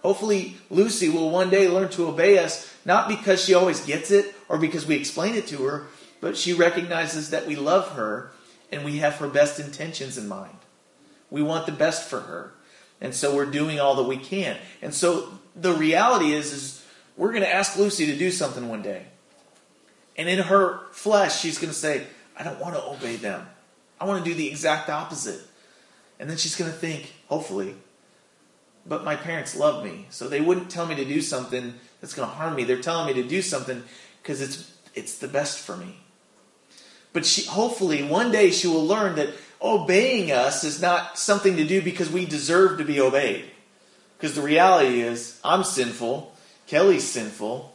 Hopefully, 0.02 0.58
Lucy 0.70 1.08
will 1.08 1.30
one 1.30 1.50
day 1.50 1.70
learn 1.70 1.90
to 1.90 2.08
obey 2.08 2.38
us 2.38 2.74
not 2.90 3.08
because 3.08 3.46
she 3.46 3.54
always 3.54 3.86
gets 3.86 4.10
it 4.10 4.34
or 4.50 4.58
because 4.58 4.88
we 4.88 4.96
explain 4.96 5.36
it 5.36 5.46
to 5.46 5.64
her, 5.66 5.86
but 6.22 6.36
she 6.36 6.54
recognizes 6.54 7.30
that 7.30 7.46
we 7.46 7.56
love 7.56 7.90
her 7.90 8.32
and 8.72 8.84
we 8.84 8.98
have 8.98 9.18
her 9.18 9.28
best 9.28 9.60
intentions 9.60 10.18
in 10.18 10.28
mind. 10.28 10.58
We 11.30 11.44
want 11.44 11.68
the 11.68 11.72
best 11.72 12.10
for 12.10 12.22
her. 12.22 12.52
And 13.00 13.14
so 13.14 13.36
we're 13.36 13.46
doing 13.46 13.80
all 13.80 13.94
that 13.98 14.08
we 14.08 14.18
can. 14.18 14.58
And 14.82 14.92
so 14.92 15.38
the 15.56 15.72
reality 15.72 16.32
is, 16.32 16.52
is 16.52 16.86
we're 17.16 17.32
going 17.32 17.44
to 17.44 17.54
ask 17.54 17.78
Lucy 17.78 18.08
to 18.08 18.18
do 18.18 18.32
something 18.32 18.68
one 18.68 18.82
day. 18.82 19.06
And 20.18 20.28
in 20.28 20.40
her 20.40 20.80
flesh, 20.92 21.40
she's 21.40 21.60
going 21.60 21.72
to 21.72 21.78
say, 21.78 22.08
I 22.36 22.44
don't 22.44 22.60
want 22.60 22.74
to 22.74 22.84
obey 22.84 23.18
them. 23.18 23.46
I 24.02 24.06
want 24.06 24.26
to 24.26 24.28
do 24.28 24.36
the 24.36 24.48
exact 24.48 24.90
opposite. 24.90 25.42
And 26.20 26.28
then 26.28 26.38
she's 26.38 26.56
going 26.56 26.72
to 26.72 26.76
think, 26.76 27.14
hopefully, 27.28 27.76
but 28.84 29.04
my 29.04 29.16
parents 29.16 29.56
love 29.56 29.84
me. 29.86 30.08
So 30.10 30.28
they 30.28 30.42
wouldn't 30.42 30.72
tell 30.72 30.88
me 30.88 30.96
to 30.96 31.06
do 31.06 31.22
something 31.22 31.76
that's 32.02 32.14
going 32.14 32.30
to 32.30 32.36
harm 32.36 32.56
me. 32.56 32.64
They're 32.64 32.82
telling 32.82 33.08
me 33.08 33.22
to 33.22 33.28
do 33.28 33.42
something 33.42 33.84
because 34.22 34.42
it's 34.42 34.72
it's 34.96 35.18
the 35.18 35.28
best 35.28 35.60
for 35.60 35.78
me. 35.78 35.98
But 37.14 37.26
she 37.26 37.46
hopefully 37.46 38.04
one 38.04 38.32
day 38.32 38.52
she 38.52 38.68
will 38.68 38.86
learn 38.86 39.16
that 39.16 39.30
obeying 39.62 40.32
us 40.32 40.64
is 40.64 40.82
not 40.82 41.18
something 41.18 41.58
to 41.58 41.66
do 41.66 41.82
because 41.82 42.10
we 42.10 42.26
deserve 42.26 42.78
to 42.78 42.86
be 42.86 43.00
obeyed. 43.00 43.46
Because 44.18 44.36
the 44.36 44.42
reality 44.42 45.02
is 45.02 45.40
I'm 45.44 45.64
sinful, 45.64 46.36
Kelly's 46.68 47.08
sinful, 47.08 47.74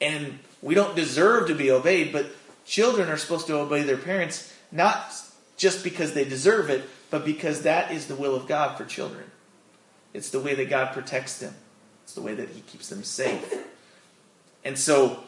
and 0.00 0.38
we 0.62 0.74
don't 0.74 0.96
deserve 0.96 1.48
to 1.48 1.54
be 1.54 1.70
obeyed, 1.70 2.12
but 2.12 2.26
children 2.64 3.08
are 3.08 3.16
supposed 3.16 3.46
to 3.48 3.58
obey 3.58 3.82
their 3.82 3.96
parents 3.96 4.52
not 4.70 5.12
just 5.56 5.82
because 5.84 6.14
they 6.14 6.24
deserve 6.24 6.70
it, 6.70 6.88
but 7.10 7.24
because 7.24 7.62
that 7.62 7.92
is 7.92 8.06
the 8.06 8.14
will 8.14 8.34
of 8.34 8.46
God 8.46 8.78
for 8.78 8.84
children. 8.84 9.24
It's 10.14 10.30
the 10.30 10.40
way 10.40 10.54
that 10.54 10.70
God 10.70 10.92
protects 10.92 11.38
them. 11.38 11.54
It's 12.10 12.16
the 12.16 12.22
way 12.22 12.34
that 12.34 12.48
He 12.48 12.62
keeps 12.62 12.88
them 12.88 13.04
safe. 13.04 13.54
And 14.64 14.76
so, 14.76 15.20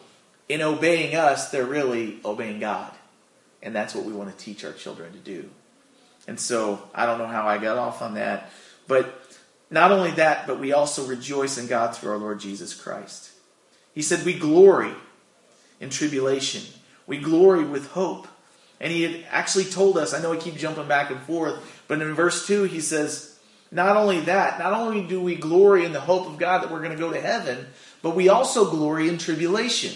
in 0.48 0.60
obeying 0.62 1.14
us, 1.14 1.48
they're 1.48 1.64
really 1.64 2.18
obeying 2.24 2.58
God. 2.58 2.90
And 3.62 3.72
that's 3.72 3.94
what 3.94 4.04
we 4.04 4.12
want 4.12 4.36
to 4.36 4.44
teach 4.44 4.64
our 4.64 4.72
children 4.72 5.12
to 5.12 5.18
do. 5.20 5.48
And 6.26 6.40
so, 6.40 6.82
I 6.92 7.06
don't 7.06 7.18
know 7.18 7.28
how 7.28 7.46
I 7.46 7.58
got 7.58 7.78
off 7.78 8.02
on 8.02 8.14
that. 8.14 8.50
But 8.88 9.16
not 9.70 9.92
only 9.92 10.10
that, 10.12 10.48
but 10.48 10.58
we 10.58 10.72
also 10.72 11.06
rejoice 11.06 11.56
in 11.56 11.68
God 11.68 11.94
through 11.94 12.10
our 12.10 12.18
Lord 12.18 12.40
Jesus 12.40 12.74
Christ. 12.74 13.30
He 13.94 14.02
said, 14.02 14.26
We 14.26 14.36
glory 14.36 14.90
in 15.78 15.88
tribulation, 15.88 16.62
we 17.06 17.18
glory 17.18 17.62
with 17.62 17.92
hope. 17.92 18.26
And 18.80 18.90
he 18.90 19.04
had 19.04 19.24
actually 19.30 19.66
told 19.66 19.96
us, 19.98 20.12
I 20.12 20.20
know 20.20 20.32
I 20.32 20.36
keep 20.36 20.56
jumping 20.56 20.88
back 20.88 21.12
and 21.12 21.20
forth, 21.20 21.84
but 21.86 22.02
in 22.02 22.12
verse 22.14 22.44
2, 22.48 22.64
he 22.64 22.80
says, 22.80 23.31
Not 23.72 23.96
only 23.96 24.20
that, 24.20 24.58
not 24.58 24.74
only 24.74 25.02
do 25.02 25.20
we 25.20 25.34
glory 25.34 25.86
in 25.86 25.92
the 25.92 26.00
hope 26.00 26.26
of 26.26 26.36
God 26.36 26.62
that 26.62 26.70
we're 26.70 26.82
going 26.82 26.92
to 26.92 26.98
go 26.98 27.10
to 27.10 27.20
heaven, 27.20 27.66
but 28.02 28.14
we 28.14 28.28
also 28.28 28.70
glory 28.70 29.08
in 29.08 29.16
tribulation, 29.16 29.94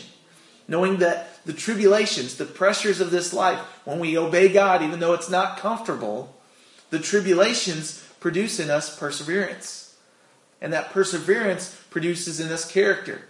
knowing 0.66 0.96
that 0.98 1.44
the 1.44 1.52
tribulations, 1.52 2.36
the 2.36 2.46
pressures 2.46 3.00
of 3.00 3.10
this 3.10 3.34
life, 3.34 3.58
when 3.84 4.00
we 4.00 4.16
obey 4.16 4.48
God, 4.48 4.82
even 4.82 4.98
though 4.98 5.12
it's 5.12 5.28
not 5.28 5.58
comfortable, 5.58 6.34
the 6.88 6.98
tribulations 6.98 8.02
produce 8.18 8.58
in 8.58 8.70
us 8.70 8.98
perseverance. 8.98 9.94
And 10.62 10.72
that 10.72 10.90
perseverance 10.90 11.78
produces 11.90 12.40
in 12.40 12.50
us 12.50 12.70
character. 12.70 13.20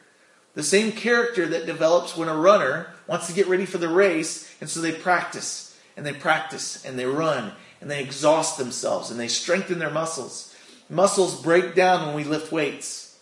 The 0.55 0.63
same 0.63 0.93
character 0.93 1.47
that 1.49 1.67
develops 1.67 2.17
when 2.17 2.29
a 2.29 2.37
runner 2.37 2.87
wants 3.09 3.27
to 3.27 3.33
get 3.33 3.49
ready 3.49 3.67
for 3.67 3.79
the 3.79 3.89
race, 3.89 4.49
and 4.61 4.71
so 4.71 4.81
they 4.81 4.93
practice, 4.93 5.77
and 5.97 6.07
they 6.07 6.13
practice, 6.13 6.85
and 6.85 6.97
they 6.97 7.05
run, 7.05 7.53
and 7.81 7.91
they 7.91 8.03
exhaust 8.03 8.59
themselves, 8.59 9.11
and 9.11 9.21
they 9.21 9.29
strengthen 9.29 9.79
their 9.79 9.91
muscles. 9.91 10.55
Muscles 10.89 11.43
break 11.43 11.75
down 11.75 12.07
when 12.07 12.15
we 12.15 12.25
lift 12.25 12.53
weights. 12.53 13.19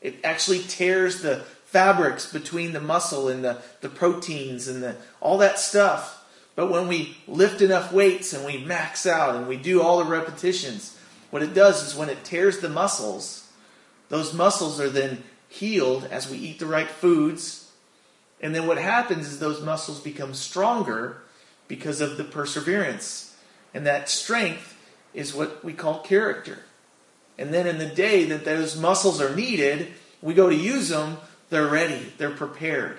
It 0.00 0.16
actually 0.24 0.60
tears 0.60 1.22
the 1.22 1.44
fabrics 1.66 2.30
between 2.30 2.72
the 2.72 2.80
muscle 2.80 3.28
and 3.28 3.44
the, 3.44 3.62
the 3.80 3.88
proteins 3.88 4.68
and 4.68 4.82
the, 4.82 4.96
all 5.20 5.38
that 5.38 5.58
stuff. 5.58 6.24
But 6.54 6.70
when 6.70 6.86
we 6.86 7.16
lift 7.26 7.62
enough 7.62 7.92
weights 7.92 8.32
and 8.32 8.44
we 8.44 8.58
max 8.58 9.06
out 9.06 9.36
and 9.36 9.48
we 9.48 9.56
do 9.56 9.80
all 9.80 9.98
the 9.98 10.10
repetitions, 10.10 10.98
what 11.30 11.42
it 11.42 11.54
does 11.54 11.82
is 11.82 11.94
when 11.96 12.10
it 12.10 12.24
tears 12.24 12.58
the 12.58 12.68
muscles, 12.68 13.48
those 14.10 14.34
muscles 14.34 14.78
are 14.78 14.90
then 14.90 15.24
healed 15.48 16.06
as 16.10 16.30
we 16.30 16.36
eat 16.36 16.58
the 16.58 16.66
right 16.66 16.88
foods. 16.88 17.70
And 18.40 18.54
then 18.54 18.66
what 18.66 18.76
happens 18.76 19.28
is 19.28 19.38
those 19.38 19.62
muscles 19.62 20.00
become 20.00 20.34
stronger 20.34 21.22
because 21.68 22.02
of 22.02 22.18
the 22.18 22.24
perseverance. 22.24 23.31
And 23.74 23.86
that 23.86 24.08
strength 24.08 24.78
is 25.14 25.34
what 25.34 25.64
we 25.64 25.72
call 25.72 26.00
character. 26.00 26.60
And 27.38 27.52
then 27.52 27.66
in 27.66 27.78
the 27.78 27.86
day 27.86 28.24
that 28.26 28.44
those 28.44 28.76
muscles 28.76 29.20
are 29.20 29.34
needed, 29.34 29.88
we 30.20 30.34
go 30.34 30.48
to 30.48 30.54
use 30.54 30.88
them, 30.88 31.18
they're 31.50 31.66
ready, 31.66 32.12
they're 32.18 32.30
prepared. 32.30 32.98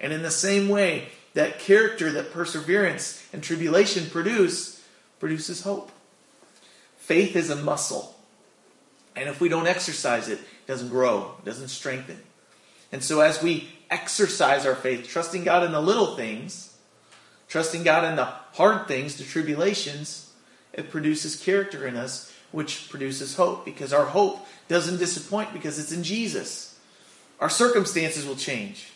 And 0.00 0.12
in 0.12 0.22
the 0.22 0.30
same 0.30 0.68
way, 0.68 1.08
that 1.34 1.58
character 1.58 2.10
that 2.12 2.32
perseverance 2.32 3.24
and 3.32 3.42
tribulation 3.42 4.08
produce 4.10 4.82
produces 5.20 5.62
hope. 5.62 5.90
Faith 6.96 7.36
is 7.36 7.50
a 7.50 7.56
muscle. 7.56 8.16
And 9.16 9.28
if 9.28 9.40
we 9.40 9.48
don't 9.48 9.66
exercise 9.66 10.28
it, 10.28 10.38
it 10.38 10.66
doesn't 10.66 10.90
grow, 10.90 11.34
it 11.38 11.44
doesn't 11.44 11.68
strengthen. 11.68 12.20
And 12.92 13.02
so 13.02 13.20
as 13.20 13.42
we 13.42 13.68
exercise 13.90 14.64
our 14.64 14.74
faith, 14.74 15.08
trusting 15.08 15.44
God 15.44 15.64
in 15.64 15.72
the 15.72 15.80
little 15.80 16.16
things, 16.16 16.67
trusting 17.48 17.82
God 17.82 18.04
in 18.04 18.16
the 18.16 18.24
hard 18.24 18.86
things, 18.86 19.16
the 19.16 19.24
tribulations, 19.24 20.32
it 20.72 20.90
produces 20.90 21.42
character 21.42 21.86
in 21.86 21.96
us, 21.96 22.32
which 22.52 22.88
produces 22.88 23.36
hope, 23.36 23.64
because 23.64 23.92
our 23.92 24.06
hope 24.06 24.46
doesn't 24.68 24.98
disappoint 24.98 25.52
because 25.52 25.78
it's 25.78 25.92
in 25.92 26.02
Jesus. 26.02 26.78
Our 27.40 27.50
circumstances 27.50 28.26
will 28.26 28.36
change. 28.36 28.92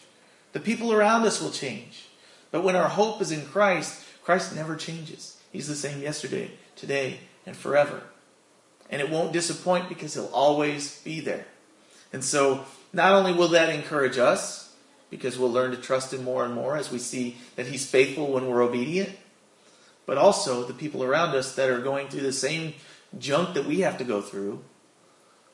The 0.52 0.60
people 0.60 0.92
around 0.92 1.24
us 1.24 1.40
will 1.40 1.50
change. 1.50 2.06
But 2.50 2.62
when 2.62 2.76
our 2.76 2.88
hope 2.88 3.22
is 3.22 3.32
in 3.32 3.46
Christ, 3.46 4.04
Christ 4.22 4.54
never 4.54 4.76
changes. 4.76 5.38
He's 5.50 5.68
the 5.68 5.74
same 5.74 6.02
yesterday, 6.02 6.50
today, 6.76 7.20
and 7.46 7.56
forever. 7.56 8.02
And 8.90 9.00
it 9.00 9.10
won't 9.10 9.32
disappoint 9.32 9.88
because 9.88 10.14
he'll 10.14 10.26
always 10.26 11.00
be 11.02 11.20
there. 11.20 11.46
And 12.12 12.22
so, 12.22 12.64
not 12.92 13.14
only 13.14 13.32
will 13.32 13.48
that 13.48 13.70
encourage 13.70 14.18
us, 14.18 14.71
because 15.12 15.38
we'll 15.38 15.52
learn 15.52 15.72
to 15.72 15.76
trust 15.76 16.14
him 16.14 16.24
more 16.24 16.42
and 16.42 16.54
more 16.54 16.74
as 16.74 16.90
we 16.90 16.98
see 16.98 17.36
that 17.54 17.66
he's 17.66 17.86
faithful 17.88 18.32
when 18.32 18.48
we're 18.48 18.62
obedient, 18.62 19.10
but 20.06 20.16
also 20.16 20.64
the 20.64 20.72
people 20.72 21.04
around 21.04 21.36
us 21.36 21.54
that 21.54 21.68
are 21.68 21.82
going 21.82 22.08
through 22.08 22.22
the 22.22 22.32
same 22.32 22.72
junk 23.18 23.52
that 23.52 23.66
we 23.66 23.80
have 23.80 23.98
to 23.98 24.04
go 24.04 24.22
through. 24.22 24.64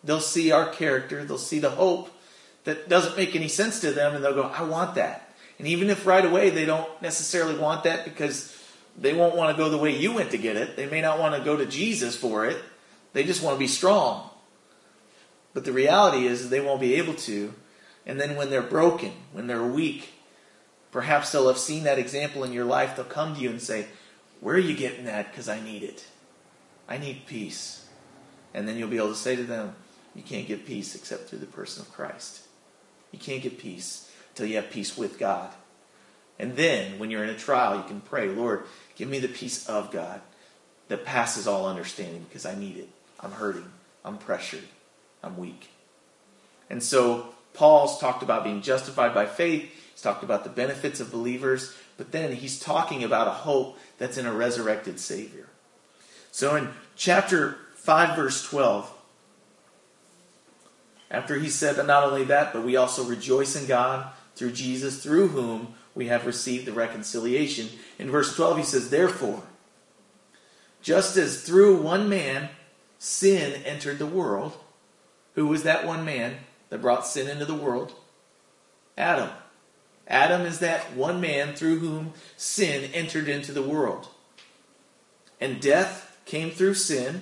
They'll 0.04 0.20
see 0.20 0.52
our 0.52 0.70
character, 0.70 1.24
they'll 1.24 1.38
see 1.38 1.58
the 1.58 1.70
hope 1.70 2.08
that 2.62 2.88
doesn't 2.88 3.16
make 3.16 3.34
any 3.34 3.48
sense 3.48 3.80
to 3.80 3.90
them, 3.90 4.14
and 4.14 4.24
they'll 4.24 4.32
go, 4.32 4.44
I 4.44 4.62
want 4.62 4.94
that. 4.94 5.34
And 5.58 5.66
even 5.66 5.90
if 5.90 6.06
right 6.06 6.24
away 6.24 6.50
they 6.50 6.64
don't 6.64 6.88
necessarily 7.02 7.58
want 7.58 7.82
that 7.82 8.04
because 8.04 8.56
they 8.96 9.12
won't 9.12 9.34
want 9.34 9.56
to 9.56 9.60
go 9.60 9.68
the 9.70 9.76
way 9.76 9.98
you 9.98 10.12
went 10.12 10.30
to 10.30 10.38
get 10.38 10.56
it, 10.56 10.76
they 10.76 10.86
may 10.86 11.00
not 11.00 11.18
want 11.18 11.34
to 11.34 11.40
go 11.40 11.56
to 11.56 11.66
Jesus 11.66 12.14
for 12.14 12.46
it. 12.46 12.62
They 13.12 13.24
just 13.24 13.42
want 13.42 13.56
to 13.56 13.58
be 13.58 13.66
strong. 13.66 14.30
But 15.52 15.64
the 15.64 15.72
reality 15.72 16.28
is 16.28 16.48
they 16.48 16.60
won't 16.60 16.80
be 16.80 16.94
able 16.94 17.14
to. 17.14 17.52
And 18.08 18.18
then 18.18 18.36
when 18.36 18.48
they're 18.48 18.62
broken, 18.62 19.12
when 19.32 19.46
they're 19.46 19.62
weak, 19.62 20.14
perhaps 20.90 21.30
they'll 21.30 21.46
have 21.46 21.58
seen 21.58 21.84
that 21.84 21.98
example 21.98 22.42
in 22.42 22.54
your 22.54 22.64
life. 22.64 22.96
They'll 22.96 23.04
come 23.04 23.34
to 23.34 23.40
you 23.40 23.50
and 23.50 23.60
say, 23.60 23.86
Where 24.40 24.56
are 24.56 24.58
you 24.58 24.74
getting 24.74 25.04
that? 25.04 25.30
Because 25.30 25.48
I 25.48 25.60
need 25.60 25.82
it. 25.82 26.06
I 26.88 26.96
need 26.96 27.26
peace. 27.26 27.86
And 28.54 28.66
then 28.66 28.78
you'll 28.78 28.88
be 28.88 28.96
able 28.96 29.08
to 29.08 29.14
say 29.14 29.36
to 29.36 29.44
them, 29.44 29.76
You 30.14 30.22
can't 30.22 30.48
get 30.48 30.66
peace 30.66 30.94
except 30.94 31.28
through 31.28 31.40
the 31.40 31.46
person 31.46 31.82
of 31.82 31.92
Christ. 31.92 32.40
You 33.12 33.18
can't 33.18 33.42
get 33.42 33.58
peace 33.58 34.10
till 34.34 34.46
you 34.46 34.56
have 34.56 34.70
peace 34.70 34.96
with 34.96 35.18
God. 35.18 35.50
And 36.38 36.56
then, 36.56 36.98
when 36.98 37.10
you're 37.10 37.24
in 37.24 37.30
a 37.30 37.36
trial, 37.36 37.76
you 37.76 37.82
can 37.82 38.00
pray, 38.00 38.28
Lord, 38.28 38.62
give 38.94 39.08
me 39.08 39.18
the 39.18 39.28
peace 39.28 39.68
of 39.68 39.90
God 39.90 40.20
that 40.86 41.04
passes 41.04 41.46
all 41.46 41.66
understanding 41.66 42.24
because 42.28 42.46
I 42.46 42.54
need 42.54 42.76
it. 42.76 42.88
I'm 43.20 43.32
hurting. 43.32 43.68
I'm 44.04 44.18
pressured. 44.18 44.64
I'm 45.22 45.36
weak. 45.36 45.68
And 46.70 46.82
so, 46.82 47.34
Paul's 47.54 47.98
talked 47.98 48.22
about 48.22 48.44
being 48.44 48.62
justified 48.62 49.14
by 49.14 49.26
faith. 49.26 49.70
He's 49.92 50.02
talked 50.02 50.22
about 50.22 50.44
the 50.44 50.50
benefits 50.50 51.00
of 51.00 51.10
believers. 51.10 51.74
But 51.96 52.12
then 52.12 52.32
he's 52.32 52.60
talking 52.60 53.02
about 53.02 53.28
a 53.28 53.32
hope 53.32 53.78
that's 53.98 54.16
in 54.16 54.26
a 54.26 54.32
resurrected 54.32 55.00
Savior. 55.00 55.48
So, 56.30 56.54
in 56.54 56.68
chapter 56.94 57.58
5, 57.74 58.16
verse 58.16 58.44
12, 58.44 58.92
after 61.10 61.38
he 61.38 61.48
said 61.48 61.76
that 61.76 61.86
not 61.86 62.04
only 62.04 62.24
that, 62.24 62.52
but 62.52 62.64
we 62.64 62.76
also 62.76 63.02
rejoice 63.02 63.56
in 63.56 63.66
God 63.66 64.06
through 64.36 64.52
Jesus, 64.52 65.02
through 65.02 65.28
whom 65.28 65.74
we 65.94 66.06
have 66.06 66.26
received 66.26 66.66
the 66.66 66.72
reconciliation. 66.72 67.68
In 67.98 68.10
verse 68.10 68.36
12, 68.36 68.58
he 68.58 68.62
says, 68.62 68.90
Therefore, 68.90 69.42
just 70.80 71.16
as 71.16 71.42
through 71.42 71.82
one 71.82 72.08
man 72.08 72.50
sin 72.98 73.62
entered 73.64 73.98
the 73.98 74.06
world, 74.06 74.56
who 75.34 75.46
was 75.46 75.62
that 75.64 75.86
one 75.86 76.04
man 76.04 76.36
that 76.70 76.82
brought 76.82 77.06
sin 77.06 77.28
into 77.28 77.44
the 77.44 77.54
world? 77.54 77.92
Adam. 78.96 79.30
Adam 80.06 80.42
is 80.42 80.58
that 80.60 80.94
one 80.94 81.20
man 81.20 81.54
through 81.54 81.78
whom 81.78 82.14
sin 82.36 82.90
entered 82.94 83.28
into 83.28 83.52
the 83.52 83.62
world. 83.62 84.08
And 85.40 85.60
death 85.60 86.18
came 86.24 86.50
through 86.50 86.74
sin, 86.74 87.20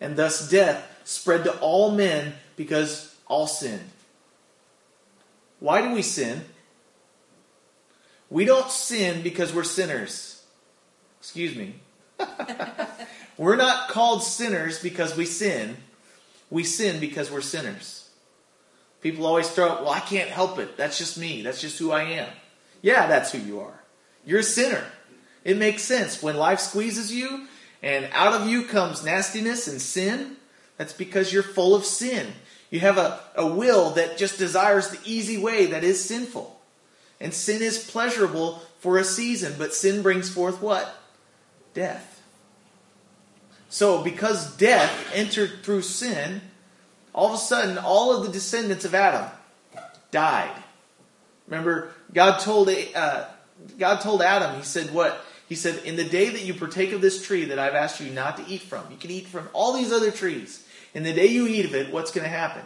and 0.00 0.16
thus 0.16 0.48
death 0.50 1.00
spread 1.04 1.44
to 1.44 1.58
all 1.60 1.92
men 1.92 2.34
because 2.56 3.14
all 3.26 3.46
sinned. 3.46 3.90
Why 5.60 5.80
do 5.80 5.94
we 5.94 6.02
sin? 6.02 6.44
We 8.28 8.44
don't 8.44 8.70
sin 8.70 9.22
because 9.22 9.54
we're 9.54 9.64
sinners. 9.64 10.44
Excuse 11.20 11.56
me. 11.56 11.76
we're 13.38 13.56
not 13.56 13.88
called 13.88 14.22
sinners 14.22 14.80
because 14.80 15.16
we 15.16 15.24
sin. 15.24 15.76
We 16.50 16.64
sin 16.64 17.00
because 17.00 17.30
we're 17.30 17.40
sinners. 17.40 18.05
People 19.06 19.24
always 19.24 19.48
throw 19.48 19.68
well, 19.84 19.90
I 19.90 20.00
can't 20.00 20.30
help 20.30 20.58
it. 20.58 20.76
That's 20.76 20.98
just 20.98 21.16
me. 21.16 21.42
That's 21.42 21.60
just 21.60 21.78
who 21.78 21.92
I 21.92 22.02
am. 22.02 22.28
Yeah, 22.82 23.06
that's 23.06 23.30
who 23.30 23.38
you 23.38 23.60
are. 23.60 23.80
You're 24.24 24.40
a 24.40 24.42
sinner. 24.42 24.82
It 25.44 25.56
makes 25.56 25.82
sense. 25.82 26.20
When 26.20 26.36
life 26.36 26.58
squeezes 26.58 27.14
you 27.14 27.46
and 27.84 28.08
out 28.10 28.32
of 28.32 28.48
you 28.48 28.64
comes 28.64 29.04
nastiness 29.04 29.68
and 29.68 29.80
sin, 29.80 30.34
that's 30.76 30.92
because 30.92 31.32
you're 31.32 31.44
full 31.44 31.76
of 31.76 31.84
sin. 31.84 32.32
You 32.68 32.80
have 32.80 32.98
a, 32.98 33.20
a 33.36 33.46
will 33.46 33.90
that 33.90 34.18
just 34.18 34.38
desires 34.38 34.88
the 34.88 34.98
easy 35.04 35.38
way 35.38 35.66
that 35.66 35.84
is 35.84 36.04
sinful. 36.04 36.58
And 37.20 37.32
sin 37.32 37.62
is 37.62 37.88
pleasurable 37.88 38.60
for 38.80 38.98
a 38.98 39.04
season, 39.04 39.54
but 39.56 39.72
sin 39.72 40.02
brings 40.02 40.28
forth 40.28 40.60
what? 40.60 40.92
Death. 41.74 42.24
So, 43.68 44.02
because 44.02 44.56
death 44.56 45.12
entered 45.14 45.62
through 45.62 45.82
sin, 45.82 46.40
all 47.16 47.28
of 47.28 47.34
a 47.34 47.38
sudden, 47.38 47.78
all 47.78 48.14
of 48.14 48.24
the 48.24 48.30
descendants 48.30 48.84
of 48.84 48.94
Adam 48.94 49.28
died. 50.12 50.54
Remember, 51.48 51.90
God 52.12 52.38
told 52.38 52.68
uh, 52.68 53.24
God 53.78 54.00
told 54.00 54.22
Adam. 54.22 54.56
He 54.56 54.62
said, 54.62 54.92
"What? 54.94 55.24
He 55.48 55.54
said, 55.54 55.84
in 55.84 55.96
the 55.96 56.04
day 56.04 56.28
that 56.28 56.42
you 56.42 56.54
partake 56.54 56.92
of 56.92 57.00
this 57.00 57.24
tree 57.24 57.44
that 57.46 57.58
I've 57.58 57.74
asked 57.74 58.00
you 58.00 58.10
not 58.10 58.36
to 58.36 58.46
eat 58.48 58.62
from, 58.62 58.84
you 58.90 58.96
can 58.96 59.12
eat 59.12 59.28
from 59.28 59.48
all 59.52 59.72
these 59.72 59.92
other 59.92 60.10
trees. 60.10 60.66
In 60.92 61.04
the 61.04 61.12
day 61.12 61.26
you 61.26 61.46
eat 61.46 61.64
of 61.64 61.74
it, 61.74 61.92
what's 61.92 62.10
going 62.10 62.24
to 62.24 62.30
happen? 62.30 62.64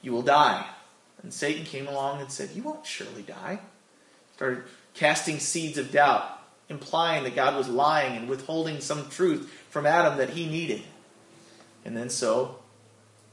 You 0.00 0.12
will 0.12 0.22
die. 0.22 0.66
And 1.22 1.32
Satan 1.32 1.64
came 1.64 1.86
along 1.86 2.20
and 2.20 2.30
said, 2.30 2.50
You 2.54 2.62
won't 2.62 2.86
surely 2.86 3.22
die. 3.22 3.60
Started 4.34 4.64
casting 4.94 5.38
seeds 5.38 5.76
of 5.76 5.92
doubt, 5.92 6.24
implying 6.68 7.24
that 7.24 7.36
God 7.36 7.56
was 7.56 7.68
lying 7.68 8.16
and 8.16 8.28
withholding 8.28 8.80
some 8.80 9.10
truth 9.10 9.50
from 9.68 9.84
Adam 9.84 10.16
that 10.18 10.30
he 10.30 10.46
needed. 10.46 10.82
And 11.84 11.94
then 11.94 12.08
so 12.08 12.60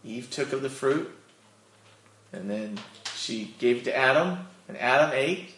Eve 0.04 0.30
took 0.30 0.54
of 0.54 0.62
the 0.62 0.70
fruit, 0.70 1.10
and 2.34 2.50
then 2.50 2.80
she 3.16 3.54
gave 3.60 3.78
it 3.78 3.84
to 3.86 3.96
Adam, 3.96 4.48
and 4.68 4.78
Adam 4.78 5.12
ate. 5.14 5.54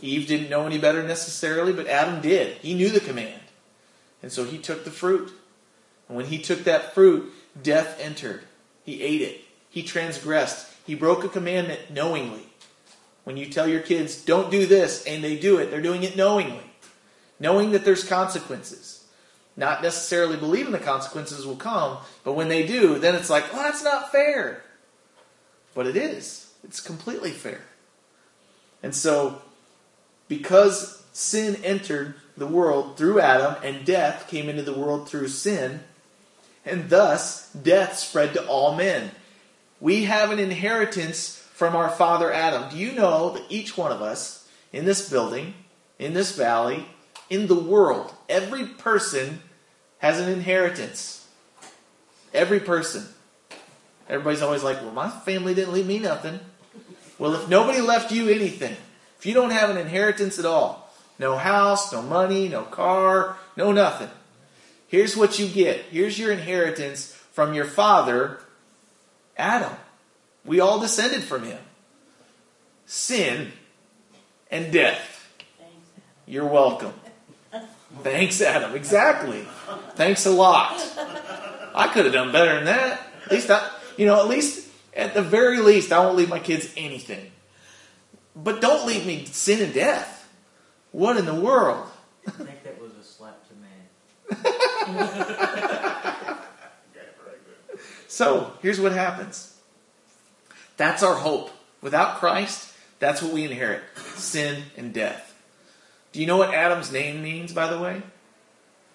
Eve 0.00 0.28
didn't 0.28 0.50
know 0.50 0.66
any 0.66 0.78
better 0.78 1.02
necessarily, 1.02 1.72
but 1.72 1.86
Adam 1.86 2.20
did. 2.20 2.58
He 2.58 2.74
knew 2.74 2.90
the 2.90 3.00
command. 3.00 3.40
And 4.22 4.30
so 4.30 4.44
he 4.44 4.58
took 4.58 4.84
the 4.84 4.90
fruit. 4.90 5.32
And 6.08 6.16
when 6.16 6.26
he 6.26 6.38
took 6.38 6.64
that 6.64 6.94
fruit, 6.94 7.32
death 7.60 7.98
entered. 8.00 8.42
He 8.84 9.02
ate 9.02 9.22
it. 9.22 9.40
He 9.70 9.82
transgressed. 9.82 10.72
He 10.86 10.94
broke 10.94 11.24
a 11.24 11.28
commandment 11.28 11.90
knowingly. 11.90 12.46
When 13.24 13.36
you 13.36 13.46
tell 13.46 13.66
your 13.66 13.80
kids, 13.80 14.22
don't 14.22 14.50
do 14.50 14.66
this, 14.66 15.04
and 15.04 15.24
they 15.24 15.36
do 15.36 15.58
it, 15.58 15.70
they're 15.70 15.82
doing 15.82 16.04
it 16.04 16.16
knowingly. 16.16 16.70
Knowing 17.40 17.72
that 17.72 17.84
there's 17.84 18.04
consequences. 18.04 18.95
Not 19.56 19.82
necessarily 19.82 20.36
believing 20.36 20.72
the 20.72 20.78
consequences 20.78 21.46
will 21.46 21.56
come, 21.56 21.98
but 22.24 22.34
when 22.34 22.48
they 22.48 22.66
do, 22.66 22.98
then 22.98 23.14
it's 23.14 23.30
like, 23.30 23.52
well, 23.52 23.62
that's 23.62 23.82
not 23.82 24.12
fair. 24.12 24.62
But 25.74 25.86
it 25.86 25.96
is. 25.96 26.52
It's 26.62 26.80
completely 26.80 27.30
fair. 27.30 27.62
And 28.82 28.94
so, 28.94 29.40
because 30.28 31.02
sin 31.12 31.56
entered 31.64 32.16
the 32.36 32.46
world 32.46 32.98
through 32.98 33.20
Adam 33.20 33.56
and 33.62 33.86
death 33.86 34.28
came 34.28 34.48
into 34.48 34.62
the 34.62 34.78
world 34.78 35.08
through 35.08 35.28
sin, 35.28 35.80
and 36.64 36.90
thus 36.90 37.50
death 37.52 37.96
spread 37.96 38.34
to 38.34 38.46
all 38.46 38.74
men. 38.74 39.10
We 39.80 40.04
have 40.04 40.30
an 40.30 40.38
inheritance 40.38 41.36
from 41.52 41.74
our 41.74 41.88
father 41.88 42.32
Adam. 42.32 42.70
Do 42.70 42.76
you 42.76 42.92
know 42.92 43.30
that 43.30 43.44
each 43.48 43.78
one 43.78 43.92
of 43.92 44.02
us 44.02 44.46
in 44.72 44.84
this 44.84 45.08
building, 45.08 45.54
in 45.98 46.12
this 46.12 46.36
valley, 46.36 46.86
in 47.30 47.46
the 47.46 47.54
world, 47.54 48.12
every 48.28 48.66
person 48.66 49.40
has 49.98 50.20
an 50.20 50.30
inheritance? 50.30 51.26
Every 52.34 52.60
person. 52.60 53.06
Everybody's 54.08 54.42
always 54.42 54.62
like, 54.62 54.80
well, 54.82 54.92
my 54.92 55.10
family 55.10 55.54
didn't 55.54 55.74
leave 55.74 55.86
me 55.86 55.98
nothing. 55.98 56.38
Well, 57.18 57.34
if 57.34 57.48
nobody 57.48 57.80
left 57.80 58.12
you 58.12 58.28
anything, 58.28 58.76
if 59.18 59.26
you 59.26 59.34
don't 59.34 59.50
have 59.50 59.70
an 59.70 59.78
inheritance 59.78 60.38
at 60.38 60.44
all, 60.44 60.92
no 61.18 61.36
house, 61.36 61.92
no 61.92 62.02
money, 62.02 62.48
no 62.48 62.62
car, 62.62 63.36
no 63.56 63.72
nothing, 63.72 64.10
Here's 64.88 65.16
what 65.16 65.38
you 65.38 65.48
get. 65.48 65.86
Here's 65.90 66.18
your 66.18 66.32
inheritance 66.32 67.12
from 67.32 67.54
your 67.54 67.64
father, 67.64 68.40
Adam. 69.36 69.72
We 70.44 70.60
all 70.60 70.80
descended 70.80 71.24
from 71.24 71.42
him. 71.42 71.58
Sin 72.86 73.52
and 74.50 74.72
death. 74.72 75.28
You're 76.24 76.46
welcome. 76.46 76.92
Thanks, 78.02 78.40
Adam. 78.40 78.74
Exactly. 78.74 79.46
Thanks 79.94 80.26
a 80.26 80.30
lot. 80.30 80.72
I 81.74 81.88
could 81.92 82.04
have 82.04 82.14
done 82.14 82.32
better 82.32 82.56
than 82.56 82.64
that. 82.64 83.00
At 83.26 83.32
least 83.32 83.50
I, 83.50 83.68
you 83.96 84.06
know, 84.06 84.20
at 84.20 84.28
least, 84.28 84.68
at 84.94 85.14
the 85.14 85.22
very 85.22 85.60
least, 85.60 85.92
I 85.92 86.00
won't 86.00 86.16
leave 86.16 86.28
my 86.28 86.38
kids 86.38 86.72
anything. 86.76 87.30
But 88.34 88.60
don't 88.60 88.86
leave 88.86 89.06
me 89.06 89.24
sin 89.26 89.62
and 89.62 89.72
death. 89.72 90.28
What 90.92 91.16
in 91.16 91.26
the 91.26 91.34
world? 91.34 91.86
I 92.26 92.30
think 92.30 92.64
that 92.64 92.80
was 92.80 92.92
a 92.92 93.04
slap 93.04 93.42
to 93.48 93.54
man. 94.34 96.38
so 98.08 98.52
here's 98.62 98.80
what 98.80 98.92
happens. 98.92 99.56
That's 100.76 101.02
our 101.02 101.14
hope. 101.14 101.50
Without 101.80 102.16
Christ, 102.16 102.72
that's 102.98 103.22
what 103.22 103.32
we 103.32 103.44
inherit 103.44 103.82
sin 104.14 104.64
and 104.76 104.92
death. 104.92 105.25
Do 106.16 106.22
you 106.22 106.26
know 106.26 106.38
what 106.38 106.54
Adam's 106.54 106.90
name 106.90 107.22
means, 107.22 107.52
by 107.52 107.66
the 107.66 107.78
way? 107.78 108.00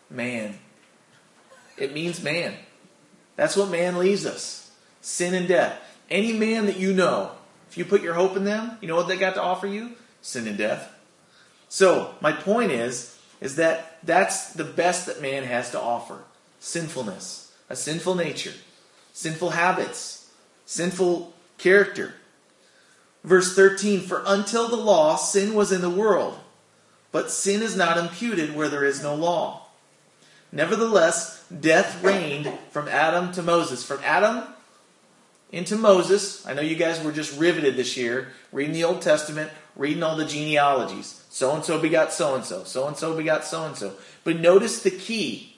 Man. 0.09 0.57
It 1.77 1.93
means 1.93 2.23
man. 2.23 2.55
That's 3.35 3.55
what 3.55 3.69
man 3.69 3.99
leaves 3.99 4.25
us 4.25 4.71
sin 5.01 5.35
and 5.35 5.47
death. 5.47 5.79
Any 6.09 6.33
man 6.33 6.65
that 6.65 6.79
you 6.79 6.93
know, 6.93 7.33
if 7.69 7.77
you 7.77 7.85
put 7.85 8.01
your 8.01 8.15
hope 8.15 8.35
in 8.35 8.43
them, 8.43 8.75
you 8.81 8.87
know 8.87 8.95
what 8.95 9.07
they 9.07 9.17
got 9.17 9.35
to 9.35 9.41
offer 9.43 9.67
you? 9.67 9.91
Sin 10.23 10.47
and 10.47 10.57
death. 10.57 10.91
So, 11.69 12.15
my 12.21 12.31
point 12.31 12.71
is, 12.71 13.19
is 13.39 13.55
that 13.57 13.99
that's 14.01 14.53
the 14.53 14.63
best 14.63 15.05
that 15.05 15.21
man 15.21 15.43
has 15.43 15.69
to 15.71 15.79
offer 15.79 16.23
sinfulness, 16.59 17.53
a 17.69 17.75
sinful 17.75 18.15
nature, 18.15 18.53
sinful 19.13 19.51
habits, 19.51 20.27
sinful 20.65 21.35
character. 21.59 22.15
Verse 23.23 23.55
13 23.55 23.99
For 24.01 24.23
until 24.25 24.67
the 24.69 24.75
law, 24.75 25.17
sin 25.17 25.53
was 25.53 25.71
in 25.71 25.81
the 25.81 25.89
world, 25.91 26.39
but 27.11 27.31
sin 27.31 27.61
is 27.61 27.75
not 27.75 27.97
imputed 27.97 28.55
where 28.55 28.69
there 28.69 28.85
is 28.85 29.03
no 29.03 29.15
law. 29.15 29.67
Nevertheless, 30.51 31.45
death 31.47 32.03
reigned 32.03 32.51
from 32.71 32.87
Adam 32.87 33.31
to 33.33 33.41
Moses. 33.41 33.83
From 33.85 33.99
Adam 34.03 34.43
into 35.51 35.75
Moses. 35.75 36.45
I 36.45 36.53
know 36.53 36.61
you 36.61 36.75
guys 36.75 37.03
were 37.03 37.11
just 37.11 37.37
riveted 37.39 37.75
this 37.75 37.97
year, 37.97 38.29
reading 38.51 38.73
the 38.73 38.83
Old 38.83 39.01
Testament, 39.01 39.51
reading 39.75 40.03
all 40.03 40.15
the 40.15 40.25
genealogies. 40.25 41.23
So 41.29 41.53
and 41.53 41.63
so 41.63 41.79
begot 41.79 42.13
so 42.13 42.35
and 42.35 42.43
so. 42.43 42.63
So 42.63 42.87
and 42.87 42.97
so 42.97 43.15
begot 43.15 43.45
so 43.45 43.65
and 43.65 43.75
so. 43.75 43.93
But 44.23 44.39
notice 44.39 44.81
the 44.81 44.91
key. 44.91 45.55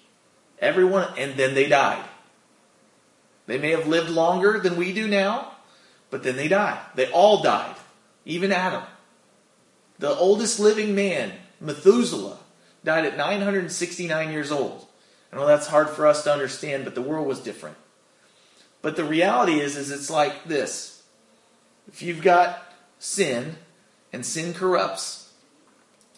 Everyone, 0.60 1.08
and 1.18 1.36
then 1.36 1.56
they 1.56 1.68
died. 1.68 2.06
They 3.48 3.58
may 3.58 3.72
have 3.72 3.88
lived 3.88 4.10
longer 4.10 4.60
than 4.60 4.78
we 4.78 4.94
do 4.94 5.08
now, 5.08 5.52
but 6.10 6.24
then 6.24 6.38
they 6.38 6.48
died. 6.48 6.80
They 6.96 7.12
all 7.12 7.42
died. 7.42 7.76
Even 8.26 8.52
Adam. 8.52 8.84
The 10.00 10.16
oldest 10.16 10.60
living 10.60 10.96
man, 10.96 11.34
Methuselah, 11.64 12.38
died 12.84 13.06
at 13.06 13.18
969 13.18 14.32
years 14.32 14.52
old. 14.52 14.86
I 15.32 15.38
know 15.38 15.48
that's 15.48 15.68
hard 15.68 15.90
for 15.90 16.06
us 16.06 16.24
to 16.26 16.32
understand, 16.32 16.84
but 16.84 16.94
the 16.94 17.02
world 17.02 17.26
was 17.26 17.40
different. 17.40 17.78
But 18.82 18.96
the 18.96 19.06
reality 19.06 19.60
is, 19.60 19.78
is 19.78 19.90
it's 19.90 20.10
like 20.10 20.44
this. 20.44 21.04
If 21.88 22.02
you've 22.02 22.22
got 22.22 22.72
sin, 23.00 23.56
and 24.14 24.24
sin 24.24 24.54
corrupts, 24.54 25.34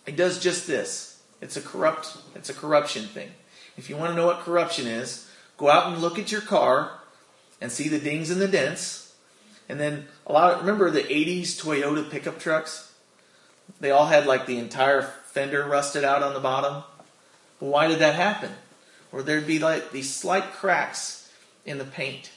it 0.06 0.18
does 0.18 0.38
just 0.40 0.68
this. 0.68 1.24
It's 1.42 1.56
a 1.56 1.62
corrupt, 1.62 2.18
it's 2.36 2.50
a 2.50 2.54
corruption 2.54 3.06
thing. 3.06 3.32
If 3.78 3.90
you 3.90 3.96
want 3.96 4.12
to 4.12 4.16
know 4.16 4.28
what 4.28 4.42
corruption 4.42 4.86
is, 4.86 5.30
go 5.58 5.70
out 5.70 5.92
and 5.92 6.02
look 6.02 6.20
at 6.20 6.32
your 6.32 6.42
car 6.42 7.00
and 7.62 7.72
see 7.72 7.88
the 7.88 8.00
dings 8.00 8.30
and 8.30 8.42
the 8.42 8.48
dents. 8.48 9.16
And 9.68 9.80
then 9.80 10.08
a 10.28 10.34
lot 10.34 10.54
of, 10.54 10.60
remember 10.60 10.92
the 10.92 11.02
80s 11.02 11.62
Toyota 11.62 12.10
pickup 12.10 12.40
trucks? 12.40 12.94
They 13.80 13.92
all 13.92 14.08
had 14.08 14.28
like 14.28 14.46
the 14.46 14.60
entire 14.60 15.12
fender 15.36 15.66
rusted 15.66 16.06
out 16.06 16.24
on 16.24 16.34
the 16.34 16.40
bottom. 16.40 16.82
Why 17.60 17.90
did 17.90 18.00
that 18.00 18.16
happen? 18.16 18.52
Or 19.12 19.22
there'd 19.22 19.46
be 19.46 19.60
like 19.60 19.92
these 19.92 20.14
slight 20.14 20.54
cracks 20.54 21.30
in 21.66 21.78
the 21.78 21.84
paint. 21.84 22.32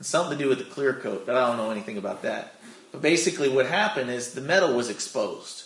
Something 0.00 0.38
to 0.38 0.44
do 0.44 0.48
with 0.48 0.58
the 0.58 0.64
clear 0.64 0.94
coat, 0.94 1.24
but 1.26 1.36
I 1.36 1.46
don't 1.46 1.58
know 1.58 1.70
anything 1.70 1.98
about 1.98 2.22
that. 2.22 2.54
But 2.92 3.02
basically, 3.02 3.48
what 3.48 3.66
happened 3.66 4.10
is 4.10 4.32
the 4.32 4.40
metal 4.40 4.74
was 4.74 4.88
exposed. 4.88 5.64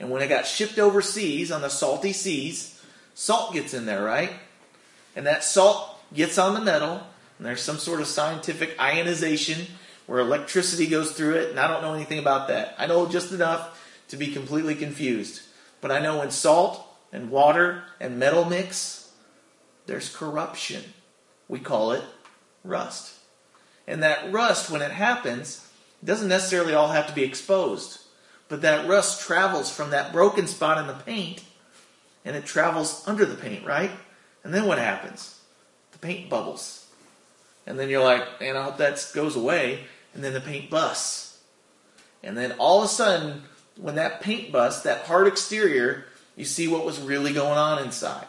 And 0.00 0.10
when 0.10 0.22
it 0.22 0.28
got 0.28 0.46
shipped 0.46 0.78
overseas 0.78 1.52
on 1.52 1.60
the 1.60 1.68
salty 1.68 2.12
seas, 2.12 2.82
salt 3.14 3.52
gets 3.52 3.74
in 3.74 3.84
there, 3.84 4.02
right? 4.02 4.32
And 5.14 5.26
that 5.26 5.44
salt 5.44 6.02
gets 6.12 6.38
on 6.38 6.54
the 6.54 6.60
metal, 6.60 7.02
and 7.38 7.46
there's 7.46 7.62
some 7.62 7.78
sort 7.78 8.00
of 8.00 8.06
scientific 8.06 8.80
ionization 8.80 9.66
where 10.06 10.20
electricity 10.20 10.86
goes 10.86 11.12
through 11.12 11.34
it, 11.34 11.50
and 11.50 11.60
I 11.60 11.68
don't 11.68 11.82
know 11.82 11.94
anything 11.94 12.18
about 12.18 12.48
that. 12.48 12.74
I 12.78 12.86
know 12.86 13.06
just 13.06 13.32
enough 13.32 14.04
to 14.08 14.16
be 14.16 14.32
completely 14.32 14.74
confused. 14.74 15.42
But 15.80 15.90
I 15.90 16.00
know 16.00 16.18
when 16.18 16.30
salt 16.30 16.84
and 17.12 17.30
water 17.30 17.84
and 18.00 18.18
metal 18.18 18.44
mix, 18.44 19.12
there's 19.86 20.14
corruption. 20.14 20.82
We 21.48 21.60
call 21.60 21.92
it 21.92 22.02
rust. 22.64 23.14
And 23.86 24.02
that 24.02 24.32
rust, 24.32 24.70
when 24.70 24.82
it 24.82 24.90
happens, 24.90 25.68
doesn't 26.04 26.28
necessarily 26.28 26.74
all 26.74 26.88
have 26.88 27.06
to 27.06 27.14
be 27.14 27.22
exposed. 27.22 28.00
But 28.48 28.62
that 28.62 28.88
rust 28.88 29.20
travels 29.20 29.70
from 29.70 29.90
that 29.90 30.12
broken 30.12 30.46
spot 30.46 30.78
in 30.78 30.86
the 30.86 30.94
paint 30.94 31.42
and 32.26 32.34
it 32.34 32.44
travels 32.44 33.04
under 33.06 33.24
the 33.24 33.36
paint, 33.36 33.64
right? 33.64 33.92
And 34.42 34.52
then 34.52 34.66
what 34.66 34.78
happens? 34.78 35.40
The 35.92 35.98
paint 35.98 36.28
bubbles. 36.28 36.86
And 37.66 37.78
then 37.78 37.88
you're 37.88 38.02
like, 38.02 38.40
man, 38.40 38.56
I 38.56 38.64
hope 38.64 38.78
that 38.78 39.10
goes 39.14 39.36
away. 39.36 39.84
And 40.12 40.24
then 40.24 40.32
the 40.32 40.40
paint 40.40 40.68
busts. 40.68 41.38
And 42.24 42.36
then 42.36 42.52
all 42.58 42.78
of 42.78 42.86
a 42.86 42.88
sudden, 42.88 43.42
when 43.76 43.96
that 43.96 44.20
paint 44.20 44.52
busts, 44.52 44.82
that 44.82 45.06
hard 45.06 45.26
exterior, 45.26 46.04
you 46.36 46.44
see 46.44 46.68
what 46.68 46.84
was 46.84 47.00
really 47.00 47.32
going 47.32 47.58
on 47.58 47.82
inside. 47.82 48.26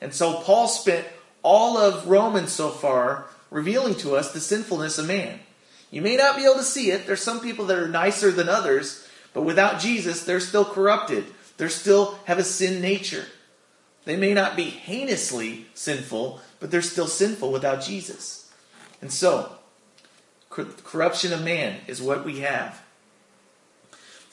And 0.00 0.12
so 0.12 0.40
Paul 0.40 0.68
spent 0.68 1.06
all 1.42 1.78
of 1.78 2.08
Romans 2.08 2.52
so 2.52 2.70
far 2.70 3.26
revealing 3.50 3.94
to 3.96 4.16
us 4.16 4.32
the 4.32 4.40
sinfulness 4.40 4.98
of 4.98 5.06
man. 5.06 5.40
You 5.90 6.02
may 6.02 6.16
not 6.16 6.36
be 6.36 6.44
able 6.44 6.56
to 6.56 6.62
see 6.64 6.90
it. 6.90 7.06
There's 7.06 7.22
some 7.22 7.40
people 7.40 7.66
that 7.66 7.78
are 7.78 7.88
nicer 7.88 8.32
than 8.32 8.48
others, 8.48 9.08
but 9.32 9.42
without 9.42 9.80
Jesus, 9.80 10.24
they're 10.24 10.40
still 10.40 10.64
corrupted. 10.64 11.24
They 11.56 11.68
still 11.68 12.18
have 12.24 12.38
a 12.38 12.44
sin 12.44 12.80
nature. 12.80 13.26
They 14.04 14.16
may 14.16 14.34
not 14.34 14.56
be 14.56 14.64
heinously 14.64 15.66
sinful, 15.74 16.40
but 16.60 16.70
they're 16.70 16.82
still 16.82 17.06
sinful 17.06 17.52
without 17.52 17.80
Jesus. 17.80 18.52
And 19.00 19.12
so, 19.12 19.52
corruption 20.50 21.32
of 21.32 21.44
man 21.44 21.80
is 21.86 22.02
what 22.02 22.24
we 22.24 22.40
have. 22.40 22.82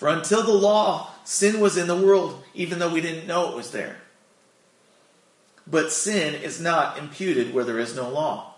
For 0.01 0.07
until 0.07 0.41
the 0.41 0.51
law, 0.51 1.11
sin 1.23 1.59
was 1.59 1.77
in 1.77 1.85
the 1.85 1.95
world, 1.95 2.43
even 2.55 2.79
though 2.79 2.91
we 2.91 3.01
didn't 3.01 3.27
know 3.27 3.51
it 3.51 3.55
was 3.55 3.69
there. 3.69 3.97
But 5.67 5.91
sin 5.91 6.33
is 6.33 6.59
not 6.59 6.97
imputed 6.97 7.53
where 7.53 7.63
there 7.63 7.77
is 7.77 7.95
no 7.95 8.09
law. 8.09 8.55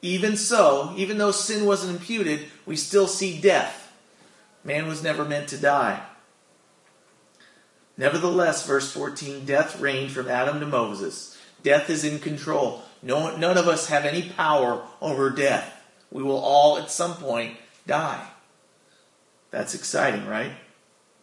Even 0.00 0.38
so, 0.38 0.94
even 0.96 1.18
though 1.18 1.32
sin 1.32 1.66
wasn't 1.66 1.98
imputed, 1.98 2.46
we 2.64 2.76
still 2.76 3.06
see 3.06 3.42
death. 3.42 3.92
Man 4.64 4.88
was 4.88 5.02
never 5.02 5.26
meant 5.26 5.48
to 5.50 5.58
die. 5.58 6.02
Nevertheless, 7.98 8.66
verse 8.66 8.90
14, 8.90 9.44
death 9.44 9.78
reigned 9.80 10.12
from 10.12 10.28
Adam 10.28 10.60
to 10.60 10.66
Moses. 10.66 11.38
Death 11.62 11.90
is 11.90 12.04
in 12.04 12.18
control. 12.20 12.80
No, 13.02 13.36
none 13.36 13.58
of 13.58 13.68
us 13.68 13.88
have 13.88 14.06
any 14.06 14.30
power 14.30 14.82
over 15.02 15.28
death. 15.28 15.84
We 16.10 16.22
will 16.22 16.40
all 16.40 16.78
at 16.78 16.90
some 16.90 17.16
point 17.16 17.58
die. 17.86 18.31
That's 19.52 19.74
exciting, 19.74 20.26
right? 20.26 20.50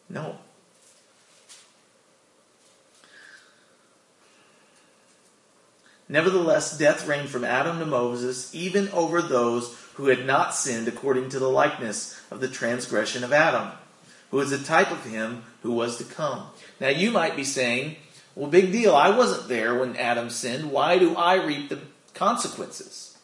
No. 0.07 0.37
Nevertheless, 6.07 6.77
death 6.77 7.07
reigned 7.07 7.29
from 7.29 7.43
Adam 7.43 7.79
to 7.79 7.85
Moses, 7.85 8.53
even 8.55 8.89
over 8.89 9.21
those 9.21 9.77
who 9.95 10.07
had 10.07 10.25
not 10.25 10.55
sinned 10.55 10.87
according 10.87 11.29
to 11.29 11.39
the 11.39 11.49
likeness 11.49 12.19
of 12.31 12.39
the 12.39 12.47
transgression 12.47 13.23
of 13.23 13.33
Adam, 13.33 13.71
who 14.31 14.39
is 14.39 14.51
a 14.51 14.63
type 14.63 14.91
of 14.91 15.03
him 15.03 15.43
who 15.61 15.71
was 15.71 15.97
to 15.97 16.03
come. 16.03 16.47
Now 16.79 16.87
you 16.87 17.11
might 17.11 17.35
be 17.35 17.43
saying, 17.43 17.97
well, 18.35 18.49
big 18.49 18.71
deal. 18.71 18.95
I 18.95 19.09
wasn't 19.09 19.49
there 19.49 19.77
when 19.77 19.97
Adam 19.97 20.29
sinned. 20.29 20.71
Why 20.71 20.97
do 20.97 21.15
I 21.15 21.43
reap 21.43 21.69
the 21.69 21.79
consequences? 22.13 23.17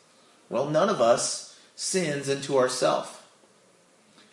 Well, 0.49 0.69
none 0.69 0.89
of 0.89 0.99
us 0.99 1.57
sins 1.75 2.27
into 2.27 2.57
ourself. 2.57 3.14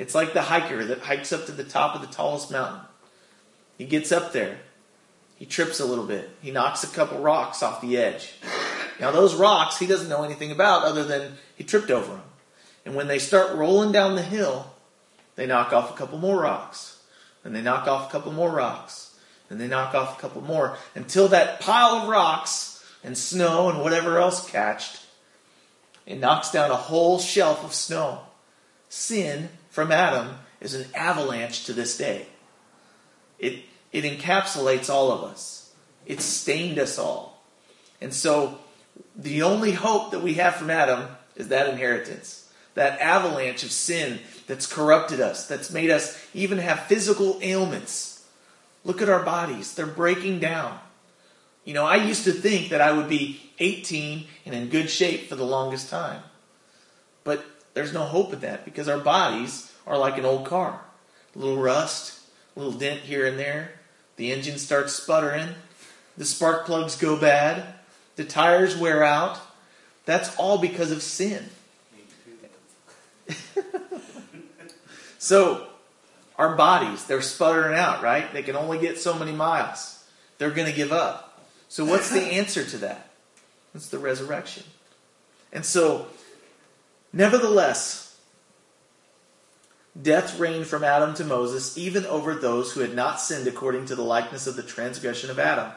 It's 0.02 0.16
like 0.16 0.32
the 0.32 0.42
hiker 0.42 0.84
that 0.84 0.98
hikes 0.98 1.32
up 1.32 1.46
to 1.46 1.52
the 1.52 1.62
top 1.62 1.94
of 1.94 2.00
the 2.00 2.08
tallest 2.08 2.50
mountain. 2.50 2.80
He 3.78 3.84
gets 3.84 4.10
up 4.10 4.32
there. 4.32 4.58
He 5.36 5.46
trips 5.46 5.78
a 5.78 5.84
little 5.84 6.06
bit. 6.06 6.28
He 6.42 6.50
knocks 6.50 6.82
a 6.82 6.88
couple 6.88 7.20
rocks 7.20 7.62
off 7.62 7.80
the 7.80 7.96
edge. 7.96 8.32
Now, 8.98 9.12
those 9.12 9.36
rocks 9.36 9.78
he 9.78 9.86
doesn't 9.86 10.08
know 10.08 10.24
anything 10.24 10.50
about 10.50 10.82
other 10.82 11.04
than 11.04 11.38
he 11.54 11.62
tripped 11.62 11.92
over 11.92 12.14
them. 12.14 12.22
And 12.84 12.96
when 12.96 13.06
they 13.06 13.20
start 13.20 13.54
rolling 13.54 13.92
down 13.92 14.16
the 14.16 14.22
hill, 14.22 14.74
they 15.36 15.46
knock 15.46 15.72
off 15.72 15.94
a 15.94 15.96
couple 15.96 16.18
more 16.18 16.42
rocks. 16.42 17.00
And 17.44 17.54
they 17.54 17.62
knock 17.62 17.86
off 17.86 18.08
a 18.08 18.10
couple 18.10 18.32
more 18.32 18.50
rocks 18.50 19.14
and 19.50 19.60
they 19.60 19.68
knock 19.68 19.94
off 19.94 20.18
a 20.18 20.20
couple 20.20 20.42
more 20.42 20.76
until 20.96 21.28
that 21.28 21.60
pile 21.60 21.98
of 21.98 22.08
rocks 22.08 22.84
and 23.04 23.16
snow 23.16 23.68
and 23.68 23.80
whatever 23.80 24.18
else 24.18 24.50
catched, 24.50 25.00
it 26.06 26.18
knocks 26.18 26.50
down 26.50 26.72
a 26.72 26.76
whole 26.76 27.20
shelf 27.20 27.64
of 27.64 27.72
snow. 27.72 28.22
Sin 28.88 29.48
from 29.72 29.90
Adam 29.90 30.36
is 30.60 30.74
an 30.74 30.86
avalanche 30.94 31.64
to 31.64 31.72
this 31.72 31.98
day. 31.98 32.26
It, 33.40 33.64
it 33.90 34.04
encapsulates 34.04 34.88
all 34.88 35.10
of 35.10 35.24
us. 35.24 35.72
It 36.06 36.20
stained 36.20 36.78
us 36.78 36.96
all. 36.96 37.42
And 38.00 38.14
so 38.14 38.60
the 39.16 39.42
only 39.42 39.72
hope 39.72 40.12
that 40.12 40.22
we 40.22 40.34
have 40.34 40.54
from 40.54 40.70
Adam 40.70 41.08
is 41.34 41.48
that 41.48 41.68
inheritance. 41.68 42.52
That 42.74 43.00
avalanche 43.00 43.64
of 43.64 43.72
sin 43.72 44.20
that's 44.46 44.72
corrupted 44.72 45.20
us, 45.20 45.48
that's 45.48 45.72
made 45.72 45.90
us 45.90 46.24
even 46.32 46.58
have 46.58 46.84
physical 46.84 47.40
ailments 47.42 48.12
Look 48.84 49.00
at 49.00 49.08
our 49.08 49.22
bodies, 49.22 49.74
they're 49.74 49.86
breaking 49.86 50.40
down. 50.40 50.78
You 51.64 51.74
know, 51.74 51.86
I 51.86 51.96
used 51.96 52.24
to 52.24 52.32
think 52.32 52.70
that 52.70 52.80
I 52.80 52.92
would 52.92 53.08
be 53.08 53.40
18 53.60 54.26
and 54.44 54.54
in 54.54 54.68
good 54.68 54.90
shape 54.90 55.28
for 55.28 55.36
the 55.36 55.44
longest 55.44 55.88
time. 55.88 56.22
But 57.22 57.44
there's 57.74 57.92
no 57.92 58.02
hope 58.02 58.32
of 58.32 58.40
that 58.42 58.64
because 58.64 58.88
our 58.88 58.98
bodies 58.98 59.72
are 59.86 59.98
like 59.98 60.18
an 60.18 60.24
old 60.24 60.46
car. 60.46 60.80
A 61.34 61.38
little 61.38 61.56
rust, 61.56 62.20
a 62.54 62.58
little 62.58 62.78
dent 62.78 63.00
here 63.00 63.26
and 63.26 63.38
there. 63.38 63.72
The 64.16 64.32
engine 64.32 64.58
starts 64.58 64.92
sputtering. 64.92 65.48
The 66.16 66.24
spark 66.24 66.66
plugs 66.66 66.96
go 66.96 67.16
bad. 67.18 67.74
The 68.16 68.24
tires 68.24 68.76
wear 68.76 69.02
out. 69.02 69.40
That's 70.04 70.34
all 70.36 70.58
because 70.58 70.90
of 70.90 71.02
sin. 71.02 71.48
so, 75.18 75.68
our 76.36 76.54
bodies, 76.56 77.04
they're 77.04 77.22
sputtering 77.22 77.78
out, 77.78 78.02
right? 78.02 78.30
They 78.32 78.42
can 78.42 78.56
only 78.56 78.78
get 78.78 78.98
so 78.98 79.18
many 79.18 79.32
miles. 79.32 80.04
They're 80.38 80.50
going 80.50 80.68
to 80.68 80.76
give 80.76 80.92
up. 80.92 81.40
So, 81.68 81.84
what's 81.84 82.10
the 82.10 82.20
answer 82.32 82.64
to 82.64 82.78
that? 82.78 83.10
It's 83.74 83.88
the 83.88 83.98
resurrection. 83.98 84.64
And 85.52 85.64
so, 85.64 86.08
nevertheless, 87.12 88.18
death 90.00 90.38
reigned 90.38 90.66
from 90.66 90.84
Adam 90.84 91.14
to 91.14 91.24
Moses, 91.24 91.76
even 91.76 92.06
over 92.06 92.34
those 92.34 92.72
who 92.72 92.80
had 92.80 92.94
not 92.94 93.20
sinned 93.20 93.46
according 93.46 93.86
to 93.86 93.94
the 93.94 94.02
likeness 94.02 94.46
of 94.46 94.56
the 94.56 94.62
transgression 94.62 95.30
of 95.30 95.38
Adam, 95.38 95.72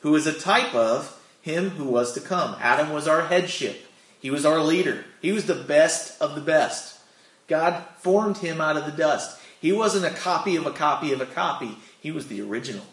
who 0.00 0.14
is 0.14 0.26
a 0.26 0.38
type 0.38 0.74
of 0.74 1.14
him 1.42 1.70
who 1.70 1.84
was 1.84 2.12
to 2.12 2.20
come. 2.20 2.56
Adam 2.60 2.92
was 2.92 3.06
our 3.08 3.26
headship, 3.26 3.86
he 4.20 4.30
was 4.30 4.46
our 4.46 4.60
leader, 4.60 5.04
he 5.20 5.32
was 5.32 5.46
the 5.46 5.54
best 5.54 6.20
of 6.20 6.34
the 6.34 6.40
best. 6.40 6.98
God 7.46 7.82
formed 7.98 8.38
him 8.38 8.60
out 8.60 8.76
of 8.76 8.84
the 8.84 8.92
dust. 8.92 9.40
He 9.60 9.72
wasn't 9.72 10.04
a 10.04 10.16
copy 10.16 10.56
of 10.56 10.66
a 10.66 10.70
copy 10.70 11.12
of 11.12 11.20
a 11.20 11.26
copy, 11.26 11.76
he 12.00 12.10
was 12.10 12.28
the 12.28 12.40
original. 12.42 12.84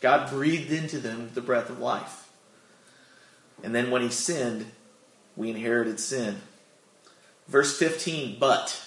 God 0.00 0.30
breathed 0.30 0.72
into 0.72 0.98
them 0.98 1.30
the 1.34 1.40
breath 1.40 1.70
of 1.70 1.78
life. 1.78 2.30
And 3.62 3.74
then 3.74 3.90
when 3.90 4.02
he 4.02 4.08
sinned, 4.08 4.66
we 5.36 5.50
inherited 5.50 6.00
sin. 6.00 6.40
Verse 7.48 7.78
15, 7.78 8.38
but. 8.38 8.80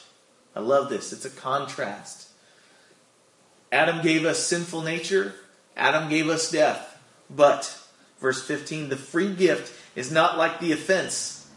I 0.55 0.61
love 0.61 0.89
this. 0.89 1.11
It's 1.11 1.25
a 1.25 1.29
contrast. 1.29 2.29
Adam 3.71 4.01
gave 4.01 4.25
us 4.25 4.45
sinful 4.45 4.81
nature, 4.81 5.35
Adam 5.75 6.09
gave 6.09 6.29
us 6.29 6.49
death. 6.49 6.91
But, 7.29 7.77
verse 8.19 8.45
15, 8.45 8.89
the 8.89 8.95
free 8.95 9.33
gift 9.33 9.73
is 9.95 10.11
not 10.11 10.37
like 10.37 10.59
the 10.59 10.71
offense. 10.71 11.49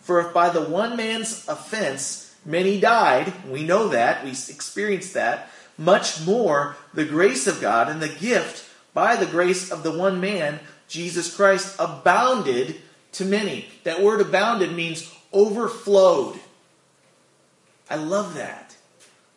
For 0.00 0.20
if 0.20 0.32
by 0.32 0.50
the 0.50 0.62
one 0.62 0.96
man's 0.96 1.48
offense 1.48 2.26
Many 2.46 2.78
died. 2.78 3.32
We 3.48 3.64
know 3.64 3.88
that. 3.88 4.24
We 4.24 4.30
experienced 4.30 5.14
that. 5.14 5.50
Much 5.76 6.24
more, 6.24 6.76
the 6.94 7.04
grace 7.04 7.46
of 7.48 7.60
God 7.60 7.88
and 7.88 8.00
the 8.00 8.08
gift 8.08 8.70
by 8.94 9.16
the 9.16 9.26
grace 9.26 9.70
of 9.70 9.82
the 9.82 9.90
one 9.90 10.20
man, 10.20 10.60
Jesus 10.88 11.34
Christ, 11.34 11.74
abounded 11.78 12.76
to 13.12 13.24
many. 13.24 13.66
That 13.82 14.00
word 14.00 14.20
abounded 14.20 14.72
means 14.72 15.12
overflowed. 15.36 16.40
I 17.90 17.96
love 17.96 18.34
that. 18.34 18.74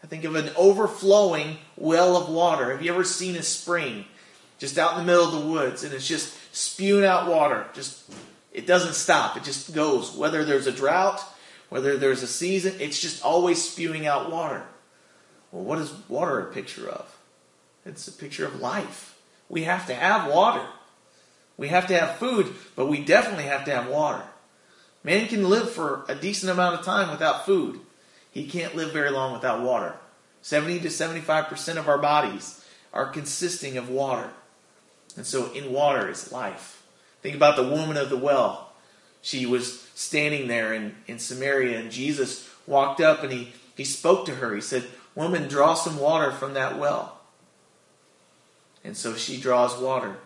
I 0.03 0.07
think 0.07 0.23
of 0.23 0.35
an 0.35 0.49
overflowing 0.55 1.57
well 1.75 2.15
of 2.15 2.29
water. 2.29 2.71
Have 2.71 2.81
you 2.81 2.91
ever 2.91 3.03
seen 3.03 3.35
a 3.35 3.43
spring 3.43 4.05
just 4.57 4.77
out 4.77 4.93
in 4.93 4.99
the 4.99 5.05
middle 5.05 5.25
of 5.25 5.33
the 5.33 5.49
woods 5.51 5.83
and 5.83 5.93
it's 5.93 6.07
just 6.07 6.35
spewing 6.55 7.05
out 7.05 7.27
water? 7.27 7.67
Just 7.73 8.09
it 8.53 8.65
doesn't 8.65 8.93
stop. 8.93 9.35
It 9.37 9.43
just 9.43 9.73
goes. 9.75 10.15
Whether 10.15 10.45
there's 10.45 10.67
a 10.67 10.71
drought, 10.71 11.21
whether 11.67 11.97
there's 11.97 12.23
a 12.23 12.27
season, 12.27 12.75
it's 12.79 12.99
just 12.99 13.23
always 13.23 13.61
spewing 13.61 14.07
out 14.07 14.31
water. 14.31 14.63
Well, 15.51 15.63
what 15.63 15.79
is 15.79 15.91
water 16.07 16.39
a 16.39 16.53
picture 16.53 16.89
of? 16.89 17.17
It's 17.85 18.07
a 18.07 18.11
picture 18.11 18.45
of 18.45 18.59
life. 18.59 19.17
We 19.49 19.63
have 19.63 19.85
to 19.87 19.93
have 19.93 20.31
water. 20.31 20.65
We 21.57 21.67
have 21.67 21.87
to 21.87 21.99
have 21.99 22.17
food, 22.17 22.55
but 22.75 22.85
we 22.85 23.03
definitely 23.03 23.45
have 23.45 23.65
to 23.65 23.71
have 23.71 23.89
water. 23.89 24.23
Man 25.09 25.27
can 25.27 25.49
live 25.49 25.71
for 25.71 26.05
a 26.07 26.13
decent 26.13 26.51
amount 26.51 26.75
of 26.75 26.85
time 26.85 27.09
without 27.09 27.43
food. 27.43 27.79
He 28.29 28.45
can't 28.45 28.75
live 28.75 28.93
very 28.93 29.09
long 29.09 29.33
without 29.33 29.63
water. 29.63 29.95
70 30.43 30.81
to 30.81 30.87
75% 30.87 31.77
of 31.77 31.87
our 31.87 31.97
bodies 31.97 32.63
are 32.93 33.07
consisting 33.07 33.75
of 33.75 33.89
water. 33.89 34.29
And 35.17 35.25
so 35.25 35.51
in 35.53 35.73
water 35.73 36.07
is 36.07 36.31
life. 36.31 36.83
Think 37.23 37.35
about 37.35 37.55
the 37.55 37.67
woman 37.67 37.97
of 37.97 38.11
the 38.11 38.17
well. 38.17 38.71
She 39.23 39.47
was 39.47 39.81
standing 39.95 40.47
there 40.47 40.75
in, 40.75 40.95
in 41.07 41.17
Samaria, 41.17 41.79
and 41.79 41.89
Jesus 41.89 42.47
walked 42.67 43.01
up 43.01 43.23
and 43.23 43.33
he, 43.33 43.51
he 43.75 43.85
spoke 43.85 44.27
to 44.27 44.35
her. 44.35 44.53
He 44.53 44.61
said, 44.61 44.85
Woman, 45.15 45.47
draw 45.47 45.73
some 45.73 45.97
water 45.97 46.31
from 46.31 46.53
that 46.53 46.77
well. 46.77 47.17
And 48.83 48.95
so 48.95 49.15
she 49.15 49.41
draws 49.41 49.75
water. 49.75 50.17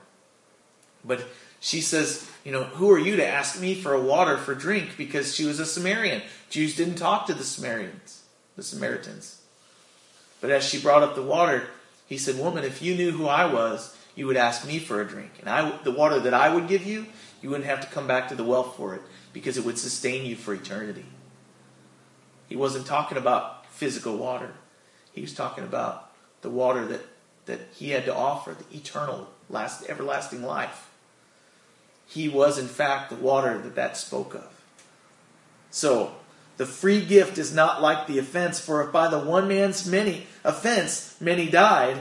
But 1.06 1.26
she 1.64 1.80
says, 1.80 2.30
You 2.44 2.52
know, 2.52 2.66
who 2.66 2.92
are 2.92 3.00
you 3.00 3.16
to 3.16 3.26
ask 3.26 3.60
me 3.60 3.74
for 3.74 3.94
a 3.94 4.02
water 4.02 4.38
for 4.38 4.54
drink? 4.54 4.98
Because 4.98 5.34
she 5.34 5.46
was 5.46 5.62
a 5.62 5.66
Samaritan. 5.66 6.22
Jews 6.50 6.76
didn't 6.76 6.96
talk 6.96 7.26
to 7.28 7.34
the 7.34 7.46
Samaritans, 7.46 8.24
the 8.58 8.64
Samaritans. 8.64 9.40
But 10.42 10.52
as 10.52 10.68
she 10.68 10.82
brought 10.82 11.04
up 11.04 11.16
the 11.16 11.22
water, 11.22 11.68
he 12.06 12.18
said, 12.18 12.38
Woman, 12.38 12.66
if 12.66 12.82
you 12.82 12.96
knew 12.96 13.12
who 13.12 13.28
I 13.28 13.46
was, 13.46 13.96
you 14.14 14.28
would 14.28 14.36
ask 14.36 14.68
me 14.68 14.78
for 14.78 15.00
a 15.00 15.08
drink. 15.08 15.32
And 15.40 15.50
I, 15.50 15.78
the 15.84 15.92
water 15.92 16.20
that 16.20 16.34
I 16.34 16.54
would 16.54 16.68
give 16.68 16.86
you, 16.86 17.06
you 17.42 17.50
wouldn't 17.50 17.70
have 17.70 17.80
to 17.80 17.88
come 17.88 18.08
back 18.08 18.28
to 18.28 18.36
the 18.36 18.44
well 18.44 18.64
for 18.64 18.94
it 18.94 19.02
because 19.32 19.58
it 19.58 19.64
would 19.64 19.80
sustain 19.80 20.26
you 20.26 20.36
for 20.36 20.54
eternity. 20.54 21.06
He 22.50 22.58
wasn't 22.58 22.86
talking 22.86 23.18
about 23.18 23.66
physical 23.68 24.18
water. 24.18 24.52
He 25.14 25.22
was 25.22 25.34
talking 25.34 25.64
about 25.64 26.12
the 26.42 26.50
water 26.50 26.86
that, 26.88 27.06
that 27.46 27.62
he 27.74 27.92
had 27.92 28.04
to 28.04 28.14
offer, 28.14 28.54
the 28.54 28.78
eternal, 28.78 29.30
last, 29.50 29.90
everlasting 29.90 30.44
life. 30.44 30.90
He 32.14 32.30
was, 32.30 32.58
in 32.58 32.68
fact, 32.68 33.10
the 33.10 33.16
water 33.16 33.58
that 33.58 33.76
that 33.76 33.98
spoke 33.98 34.36
of. 34.36 34.48
So, 35.72 36.16
The 36.58 36.66
free 36.66 37.04
gift 37.04 37.38
is 37.38 37.54
not 37.54 37.82
like 37.82 38.06
the 38.06 38.20
offense, 38.20 38.60
for 38.60 38.84
if 38.84 38.92
by 38.92 39.08
the 39.08 39.20
one 39.20 39.48
man's 39.48 39.88
many 39.88 40.28
offense 40.44 41.16
many 41.20 41.50
died, 41.50 41.98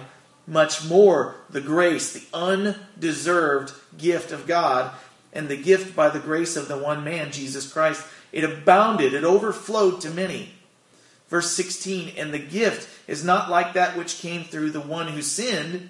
much 0.47 0.85
more 0.85 1.37
the 1.49 1.61
grace, 1.61 2.13
the 2.13 2.25
undeserved 2.37 3.73
gift 3.97 4.33
of 4.33 4.47
God, 4.47 4.91
and 5.33 5.49
the 5.49 5.57
gift 5.57 5.97
by 5.97 6.11
the 6.11 6.21
grace 6.21 6.57
of 6.57 6.69
the 6.69 6.77
one 6.77 7.03
man, 7.03 7.33
Jesus 7.33 7.73
Christ, 7.73 8.05
it 8.31 8.45
abounded, 8.45 9.15
it 9.15 9.25
overflowed 9.25 10.01
to 10.03 10.11
many. 10.11 10.51
Verse 11.29 11.51
16, 11.53 12.13
and 12.19 12.35
the 12.35 12.39
gift 12.39 12.89
is 13.09 13.25
not 13.25 13.49
like 13.49 13.73
that 13.73 13.97
which 13.97 14.19
came 14.19 14.45
through 14.45 14.71
the 14.71 14.81
one 14.81 15.09
who 15.09 15.23
sinned, 15.23 15.89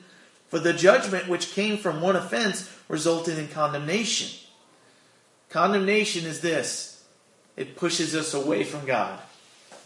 for 0.53 0.59
the 0.59 0.75
judgment 0.75 1.29
which 1.29 1.55
came 1.55 1.79
from 1.79 2.03
one 2.03 2.15
offense 2.15 2.71
resulted 2.87 3.39
in 3.39 3.49
condemnation. 3.49 4.29
Condemnation 5.49 6.27
is 6.27 6.43
this 6.43 7.03
it 7.57 7.75
pushes 7.75 8.15
us 8.15 8.35
away 8.35 8.63
from 8.63 8.85
God. 8.85 9.19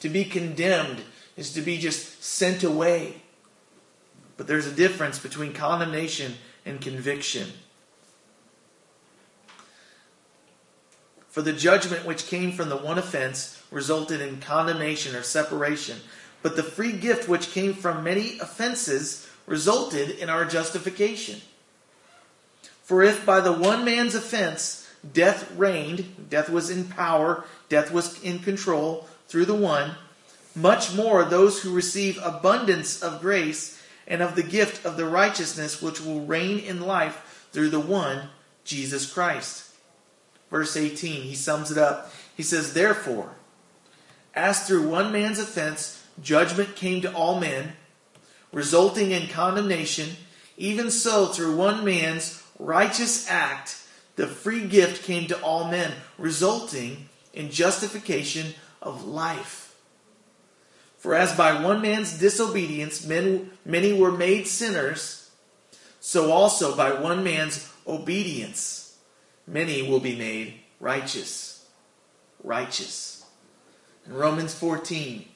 To 0.00 0.08
be 0.08 0.24
condemned 0.24 1.02
is 1.36 1.52
to 1.52 1.60
be 1.60 1.78
just 1.78 2.24
sent 2.24 2.64
away. 2.64 3.22
But 4.36 4.48
there's 4.48 4.66
a 4.66 4.72
difference 4.72 5.20
between 5.20 5.52
condemnation 5.52 6.34
and 6.64 6.80
conviction. 6.80 7.52
For 11.28 11.42
the 11.42 11.52
judgment 11.52 12.04
which 12.04 12.26
came 12.26 12.50
from 12.50 12.70
the 12.70 12.76
one 12.76 12.98
offense 12.98 13.62
resulted 13.70 14.20
in 14.20 14.40
condemnation 14.40 15.14
or 15.14 15.22
separation, 15.22 15.98
but 16.42 16.56
the 16.56 16.64
free 16.64 16.90
gift 16.90 17.28
which 17.28 17.52
came 17.52 17.72
from 17.72 18.02
many 18.02 18.40
offenses 18.40 19.25
resulted 19.46 20.10
in 20.10 20.28
our 20.28 20.44
justification. 20.44 21.40
For 22.82 23.02
if 23.02 23.24
by 23.24 23.40
the 23.40 23.52
one 23.52 23.84
man's 23.84 24.14
offense 24.14 24.88
death 25.12 25.50
reigned, 25.56 26.28
death 26.30 26.50
was 26.50 26.70
in 26.70 26.84
power, 26.84 27.44
death 27.68 27.92
was 27.92 28.22
in 28.22 28.40
control 28.40 29.08
through 29.28 29.44
the 29.44 29.54
one, 29.54 29.92
much 30.54 30.94
more 30.94 31.24
those 31.24 31.62
who 31.62 31.74
receive 31.74 32.18
abundance 32.22 33.02
of 33.02 33.20
grace 33.20 33.82
and 34.06 34.22
of 34.22 34.36
the 34.36 34.42
gift 34.42 34.84
of 34.84 34.96
the 34.96 35.04
righteousness 35.04 35.82
which 35.82 36.00
will 36.00 36.20
reign 36.20 36.58
in 36.58 36.80
life 36.80 37.48
through 37.52 37.70
the 37.70 37.80
one, 37.80 38.28
Jesus 38.64 39.10
Christ. 39.12 39.70
Verse 40.50 40.76
18, 40.76 41.22
he 41.22 41.34
sums 41.34 41.70
it 41.70 41.78
up. 41.78 42.12
He 42.36 42.42
says, 42.42 42.72
Therefore, 42.72 43.32
as 44.34 44.66
through 44.66 44.88
one 44.88 45.10
man's 45.10 45.38
offense 45.38 46.04
judgment 46.22 46.76
came 46.76 47.00
to 47.02 47.12
all 47.12 47.40
men, 47.40 47.72
resulting 48.56 49.10
in 49.10 49.26
condemnation, 49.26 50.16
even 50.56 50.90
so 50.90 51.26
through 51.26 51.54
one 51.54 51.84
man's 51.84 52.42
righteous 52.58 53.28
act 53.28 53.82
the 54.16 54.26
free 54.26 54.66
gift 54.66 55.04
came 55.04 55.26
to 55.26 55.38
all 55.42 55.70
men, 55.70 55.92
resulting 56.16 57.06
in 57.34 57.50
justification 57.50 58.54
of 58.80 59.04
life. 59.04 59.76
For 60.96 61.14
as 61.14 61.36
by 61.36 61.62
one 61.62 61.82
man's 61.82 62.18
disobedience 62.18 63.06
men, 63.06 63.50
many 63.66 63.92
were 63.92 64.10
made 64.10 64.46
sinners, 64.46 65.30
so 66.00 66.32
also 66.32 66.74
by 66.74 66.98
one 66.98 67.22
man's 67.22 67.70
obedience 67.86 68.96
many 69.46 69.86
will 69.86 70.00
be 70.00 70.16
made 70.16 70.54
righteous. 70.80 71.66
Righteous. 72.42 73.22
In 74.06 74.14
Romans 74.14 74.54
14, 74.54 75.26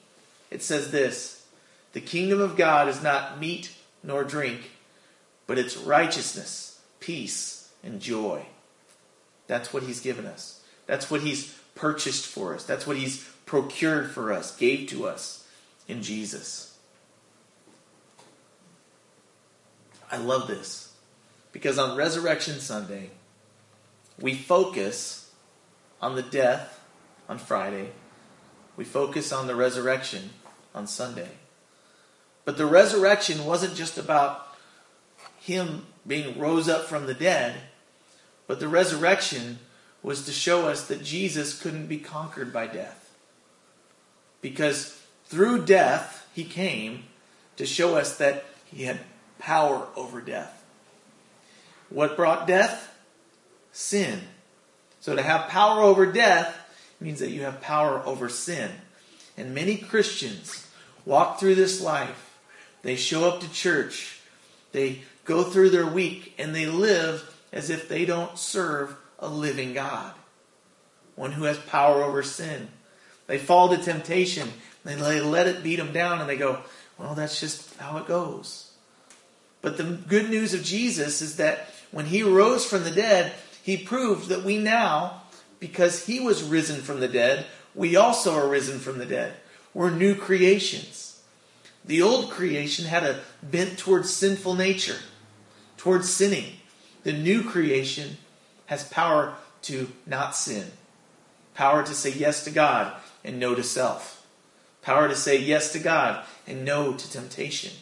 it 0.50 0.62
says 0.62 0.90
this 0.90 1.39
The 1.92 2.00
kingdom 2.00 2.40
of 2.40 2.56
God 2.56 2.88
is 2.88 3.02
not 3.02 3.40
meat 3.40 3.74
nor 4.02 4.24
drink, 4.24 4.70
but 5.46 5.58
it's 5.58 5.76
righteousness, 5.76 6.80
peace, 7.00 7.68
and 7.82 8.00
joy. 8.00 8.46
That's 9.46 9.72
what 9.72 9.82
He's 9.82 10.00
given 10.00 10.26
us. 10.26 10.62
That's 10.86 11.10
what 11.10 11.22
He's 11.22 11.58
purchased 11.74 12.26
for 12.26 12.54
us. 12.54 12.64
That's 12.64 12.86
what 12.86 12.96
He's 12.96 13.24
procured 13.46 14.10
for 14.10 14.32
us, 14.32 14.56
gave 14.56 14.88
to 14.90 15.06
us 15.06 15.46
in 15.88 16.02
Jesus. 16.02 16.76
I 20.10 20.16
love 20.16 20.46
this 20.48 20.92
because 21.52 21.78
on 21.78 21.96
Resurrection 21.96 22.60
Sunday, 22.60 23.10
we 24.20 24.34
focus 24.34 25.30
on 26.00 26.16
the 26.16 26.22
death 26.22 26.80
on 27.28 27.38
Friday, 27.38 27.90
we 28.76 28.84
focus 28.84 29.32
on 29.32 29.46
the 29.46 29.54
resurrection 29.54 30.30
on 30.74 30.86
Sunday. 30.86 31.28
But 32.50 32.56
the 32.56 32.66
resurrection 32.66 33.44
wasn't 33.44 33.76
just 33.76 33.96
about 33.96 34.56
him 35.38 35.86
being 36.04 36.36
rose 36.36 36.68
up 36.68 36.86
from 36.86 37.06
the 37.06 37.14
dead, 37.14 37.54
but 38.48 38.58
the 38.58 38.66
resurrection 38.66 39.60
was 40.02 40.24
to 40.24 40.32
show 40.32 40.66
us 40.66 40.88
that 40.88 41.04
Jesus 41.04 41.62
couldn't 41.62 41.86
be 41.86 41.98
conquered 41.98 42.52
by 42.52 42.66
death. 42.66 43.14
Because 44.40 45.00
through 45.26 45.64
death, 45.64 46.26
he 46.34 46.42
came 46.42 47.04
to 47.56 47.64
show 47.64 47.96
us 47.96 48.16
that 48.16 48.46
he 48.64 48.82
had 48.82 48.98
power 49.38 49.86
over 49.94 50.20
death. 50.20 50.64
What 51.88 52.16
brought 52.16 52.48
death? 52.48 52.92
Sin. 53.70 54.22
So 54.98 55.14
to 55.14 55.22
have 55.22 55.50
power 55.50 55.82
over 55.82 56.04
death 56.04 56.58
means 56.98 57.20
that 57.20 57.30
you 57.30 57.42
have 57.42 57.60
power 57.60 58.02
over 58.04 58.28
sin. 58.28 58.72
And 59.36 59.54
many 59.54 59.76
Christians 59.76 60.66
walk 61.06 61.38
through 61.38 61.54
this 61.54 61.80
life. 61.80 62.26
They 62.82 62.96
show 62.96 63.28
up 63.28 63.40
to 63.40 63.52
church. 63.52 64.20
They 64.72 65.02
go 65.24 65.42
through 65.42 65.70
their 65.70 65.86
week 65.86 66.34
and 66.38 66.54
they 66.54 66.66
live 66.66 67.28
as 67.52 67.70
if 67.70 67.88
they 67.88 68.04
don't 68.04 68.38
serve 68.38 68.96
a 69.18 69.28
living 69.28 69.74
God, 69.74 70.14
one 71.16 71.32
who 71.32 71.44
has 71.44 71.58
power 71.58 72.02
over 72.02 72.22
sin. 72.22 72.68
They 73.26 73.38
fall 73.38 73.68
to 73.68 73.76
temptation 73.76 74.50
they 74.84 75.20
let 75.20 75.46
it 75.46 75.62
beat 75.62 75.76
them 75.76 75.92
down 75.92 76.20
and 76.20 76.28
they 76.28 76.36
go, 76.36 76.60
well, 76.98 77.14
that's 77.14 77.40
just 77.40 77.76
how 77.76 77.98
it 77.98 78.06
goes. 78.06 78.70
But 79.62 79.76
the 79.76 79.84
good 79.84 80.30
news 80.30 80.54
of 80.54 80.62
Jesus 80.62 81.20
is 81.20 81.36
that 81.36 81.68
when 81.90 82.06
he 82.06 82.22
rose 82.22 82.64
from 82.64 82.84
the 82.84 82.90
dead, 82.90 83.32
he 83.62 83.76
proved 83.76 84.28
that 84.28 84.44
we 84.44 84.58
now, 84.58 85.22
because 85.58 86.06
he 86.06 86.20
was 86.20 86.42
risen 86.42 86.80
from 86.80 87.00
the 87.00 87.08
dead, 87.08 87.46
we 87.74 87.96
also 87.96 88.34
are 88.34 88.48
risen 88.48 88.78
from 88.78 88.98
the 88.98 89.06
dead. 89.06 89.34
We're 89.74 89.90
new 89.90 90.14
creations. 90.14 91.09
The 91.84 92.02
old 92.02 92.30
creation 92.30 92.84
had 92.84 93.04
a 93.04 93.20
bent 93.42 93.78
towards 93.78 94.12
sinful 94.12 94.54
nature, 94.54 94.98
towards 95.76 96.10
sinning. 96.10 96.54
The 97.02 97.12
new 97.12 97.42
creation 97.42 98.18
has 98.66 98.84
power 98.88 99.34
to 99.62 99.88
not 100.06 100.36
sin, 100.36 100.70
power 101.54 101.82
to 101.82 101.94
say 101.94 102.12
yes 102.12 102.44
to 102.44 102.50
God 102.50 102.94
and 103.24 103.40
no 103.40 103.54
to 103.54 103.62
self. 103.62 104.26
Power 104.82 105.08
to 105.08 105.16
say 105.16 105.38
yes 105.38 105.72
to 105.72 105.78
God 105.78 106.24
and 106.46 106.64
no 106.64 106.94
to 106.94 107.10
temptation. 107.10 107.72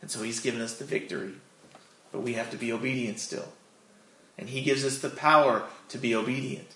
And 0.00 0.10
so 0.10 0.22
He's 0.22 0.40
given 0.40 0.60
us 0.60 0.76
the 0.76 0.84
victory. 0.84 1.32
But 2.12 2.22
we 2.22 2.34
have 2.34 2.50
to 2.50 2.56
be 2.56 2.72
obedient 2.72 3.18
still. 3.18 3.48
And 4.38 4.48
He 4.48 4.62
gives 4.62 4.84
us 4.84 4.98
the 4.98 5.10
power 5.10 5.64
to 5.88 5.98
be 5.98 6.14
obedient. 6.14 6.74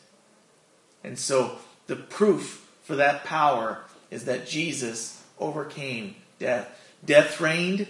And 1.04 1.18
so 1.18 1.58
the 1.86 1.96
proof 1.96 2.70
for 2.82 2.96
that 2.96 3.24
power 3.24 3.84
is 4.10 4.24
that 4.24 4.46
Jesus 4.46 5.22
overcame 5.38 6.16
death. 6.38 6.68
Death 7.04 7.40
reigned, 7.40 7.86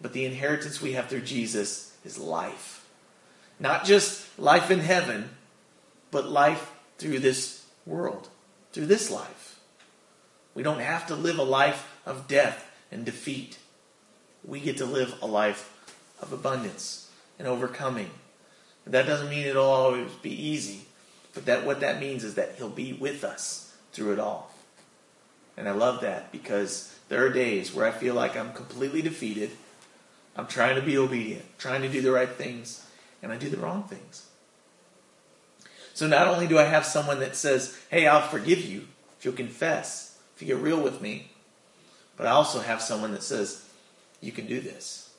but 0.00 0.12
the 0.12 0.24
inheritance 0.24 0.80
we 0.80 0.92
have 0.92 1.08
through 1.08 1.22
Jesus 1.22 1.94
is 2.04 2.18
life. 2.18 2.86
Not 3.60 3.84
just 3.84 4.38
life 4.38 4.70
in 4.70 4.80
heaven, 4.80 5.30
but 6.10 6.28
life 6.28 6.72
through 6.98 7.18
this 7.18 7.66
world, 7.86 8.28
through 8.72 8.86
this 8.86 9.10
life. 9.10 9.60
We 10.54 10.62
don't 10.62 10.80
have 10.80 11.06
to 11.08 11.14
live 11.14 11.38
a 11.38 11.44
life 11.44 11.96
of 12.06 12.28
death 12.28 12.68
and 12.90 13.04
defeat. 13.04 13.58
We 14.44 14.60
get 14.60 14.78
to 14.78 14.86
live 14.86 15.14
a 15.20 15.26
life 15.26 15.72
of 16.20 16.32
abundance 16.32 17.10
and 17.38 17.46
overcoming. 17.46 18.10
That 18.86 19.06
doesn't 19.06 19.28
mean 19.28 19.46
it'll 19.46 19.66
always 19.66 20.10
be 20.22 20.30
easy, 20.30 20.86
but 21.34 21.44
that 21.46 21.66
what 21.66 21.80
that 21.80 22.00
means 22.00 22.24
is 22.24 22.34
that 22.36 22.54
He'll 22.56 22.70
be 22.70 22.94
with 22.94 23.22
us 23.22 23.76
through 23.92 24.14
it 24.14 24.18
all. 24.18 24.52
And 25.58 25.68
I 25.68 25.72
love 25.72 26.02
that 26.02 26.30
because 26.30 26.96
there 27.08 27.26
are 27.26 27.30
days 27.30 27.74
where 27.74 27.84
I 27.84 27.90
feel 27.90 28.14
like 28.14 28.36
I'm 28.36 28.52
completely 28.52 29.02
defeated. 29.02 29.50
I'm 30.36 30.46
trying 30.46 30.76
to 30.76 30.82
be 30.82 30.96
obedient, 30.96 31.44
trying 31.58 31.82
to 31.82 31.88
do 31.88 32.00
the 32.00 32.12
right 32.12 32.28
things, 32.28 32.86
and 33.24 33.32
I 33.32 33.36
do 33.36 33.50
the 33.50 33.56
wrong 33.56 33.82
things. 33.82 34.28
So 35.94 36.06
not 36.06 36.28
only 36.28 36.46
do 36.46 36.60
I 36.60 36.64
have 36.64 36.86
someone 36.86 37.18
that 37.18 37.34
says, 37.34 37.76
Hey, 37.90 38.06
I'll 38.06 38.22
forgive 38.22 38.64
you 38.64 38.86
if 39.18 39.24
you'll 39.24 39.34
confess, 39.34 40.16
if 40.36 40.42
you 40.42 40.46
get 40.46 40.62
real 40.62 40.80
with 40.80 41.02
me. 41.02 41.32
But 42.16 42.28
I 42.28 42.30
also 42.30 42.60
have 42.60 42.80
someone 42.80 43.10
that 43.10 43.24
says, 43.24 43.68
You 44.20 44.30
can 44.30 44.46
do 44.46 44.60
this 44.60 45.12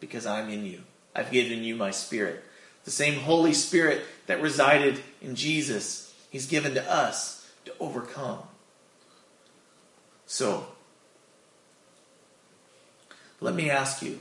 because 0.00 0.24
I'm 0.24 0.48
in 0.48 0.64
you. 0.64 0.80
I've 1.14 1.30
given 1.30 1.62
you 1.62 1.76
my 1.76 1.90
spirit. 1.90 2.42
The 2.84 2.90
same 2.90 3.20
Holy 3.20 3.52
Spirit 3.52 4.02
that 4.28 4.40
resided 4.40 5.02
in 5.20 5.34
Jesus, 5.34 6.14
He's 6.30 6.46
given 6.46 6.72
to 6.72 6.90
us 6.90 7.50
to 7.66 7.74
overcome. 7.78 8.38
So, 10.28 10.66
let 13.40 13.54
me 13.54 13.70
ask 13.70 14.02
you 14.02 14.20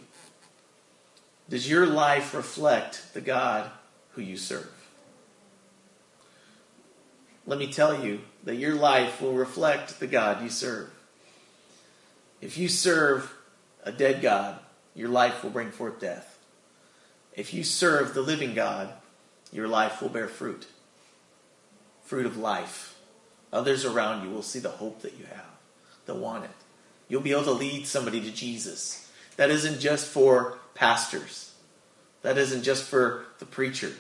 Does 1.50 1.70
your 1.70 1.86
life 1.86 2.34
reflect 2.34 3.14
the 3.14 3.22
God 3.22 3.70
who 4.12 4.22
you 4.22 4.38
serve? 4.38 4.72
let 7.46 7.58
me 7.58 7.72
tell 7.72 8.04
you 8.04 8.20
that 8.44 8.56
your 8.56 8.76
life 8.76 9.22
will 9.22 9.34
reflect 9.34 10.02
the 10.02 10.08
God 10.08 10.44
you 10.44 10.50
serve. 10.50 10.90
If 12.42 12.58
you 12.58 12.68
serve 12.68 13.34
a 13.84 13.92
dead 13.92 14.22
God, 14.22 14.60
your 14.94 15.08
life 15.08 15.44
will 15.44 15.50
bring 15.50 15.72
forth 15.72 16.00
death. 16.00 16.38
If 17.34 17.54
you 17.54 17.64
serve 17.64 18.14
the 18.14 18.22
living 18.22 18.54
God, 18.54 18.92
your 19.52 19.68
life 19.68 20.02
will 20.02 20.10
bear 20.10 20.28
fruit 20.28 20.68
fruit 22.04 22.26
of 22.26 22.38
life. 22.38 22.98
Others 23.52 23.84
around 23.84 24.24
you 24.24 24.30
will 24.30 24.42
see 24.42 24.60
the 24.60 24.70
hope 24.70 25.02
that 25.02 25.18
you 25.18 25.26
have. 25.26 25.57
They'll 26.08 26.18
want 26.18 26.46
it. 26.46 26.52
You'll 27.08 27.22
be 27.22 27.32
able 27.32 27.44
to 27.44 27.52
lead 27.52 27.86
somebody 27.86 28.22
to 28.22 28.32
Jesus. 28.32 29.10
That 29.36 29.52
isn't 29.52 29.80
just 29.80 30.08
for 30.08 30.58
pastors, 30.74 31.54
that 32.24 32.38
isn't 32.38 32.64
just 32.64 32.84
for 32.84 33.26
the 33.40 33.46
preacher. 33.46 33.92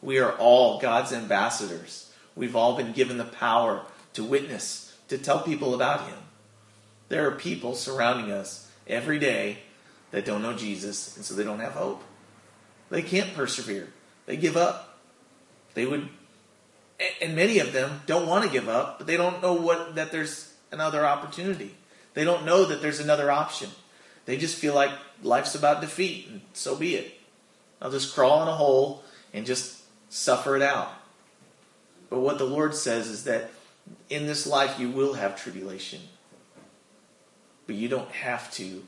We 0.00 0.18
are 0.18 0.32
all 0.32 0.80
God's 0.80 1.12
ambassadors. 1.12 2.12
We've 2.36 2.54
all 2.54 2.76
been 2.76 2.92
given 2.92 3.18
the 3.18 3.24
power 3.24 3.82
to 4.12 4.22
witness, 4.22 4.96
to 5.08 5.18
tell 5.18 5.40
people 5.40 5.74
about 5.74 6.08
Him. 6.08 6.18
There 7.08 7.26
are 7.26 7.32
people 7.32 7.74
surrounding 7.74 8.30
us 8.30 8.70
every 8.86 9.18
day 9.18 9.58
that 10.10 10.24
don't 10.24 10.42
know 10.42 10.54
Jesus, 10.54 11.16
and 11.16 11.24
so 11.24 11.34
they 11.34 11.44
don't 11.44 11.60
have 11.60 11.72
hope. 11.72 12.02
They 12.90 13.02
can't 13.02 13.34
persevere. 13.34 13.88
They 14.26 14.36
give 14.36 14.56
up. 14.56 14.98
They 15.74 15.86
would, 15.86 16.08
and 17.20 17.34
many 17.34 17.58
of 17.58 17.72
them 17.72 18.02
don't 18.06 18.28
want 18.28 18.44
to 18.44 18.50
give 18.50 18.68
up, 18.68 18.98
but 18.98 19.06
they 19.06 19.16
don't 19.16 19.42
know 19.42 19.54
what 19.54 19.96
that 19.96 20.12
there's 20.12 20.53
another 20.74 21.06
opportunity. 21.06 21.74
They 22.12 22.24
don't 22.24 22.44
know 22.44 22.66
that 22.66 22.82
there's 22.82 23.00
another 23.00 23.30
option. 23.30 23.70
They 24.26 24.36
just 24.36 24.56
feel 24.56 24.74
like 24.74 24.90
life's 25.22 25.54
about 25.54 25.80
defeat, 25.80 26.28
and 26.28 26.40
so 26.52 26.76
be 26.76 26.96
it. 26.96 27.14
I'll 27.80 27.90
just 27.90 28.14
crawl 28.14 28.42
in 28.42 28.48
a 28.48 28.54
hole 28.54 29.02
and 29.32 29.46
just 29.46 29.82
suffer 30.10 30.56
it 30.56 30.62
out. 30.62 30.92
But 32.10 32.20
what 32.20 32.38
the 32.38 32.44
Lord 32.44 32.74
says 32.74 33.08
is 33.08 33.24
that 33.24 33.50
in 34.08 34.26
this 34.26 34.46
life 34.46 34.78
you 34.78 34.90
will 34.90 35.14
have 35.14 35.40
tribulation, 35.40 36.00
but 37.66 37.76
you 37.76 37.88
don't 37.88 38.10
have 38.10 38.52
to 38.54 38.84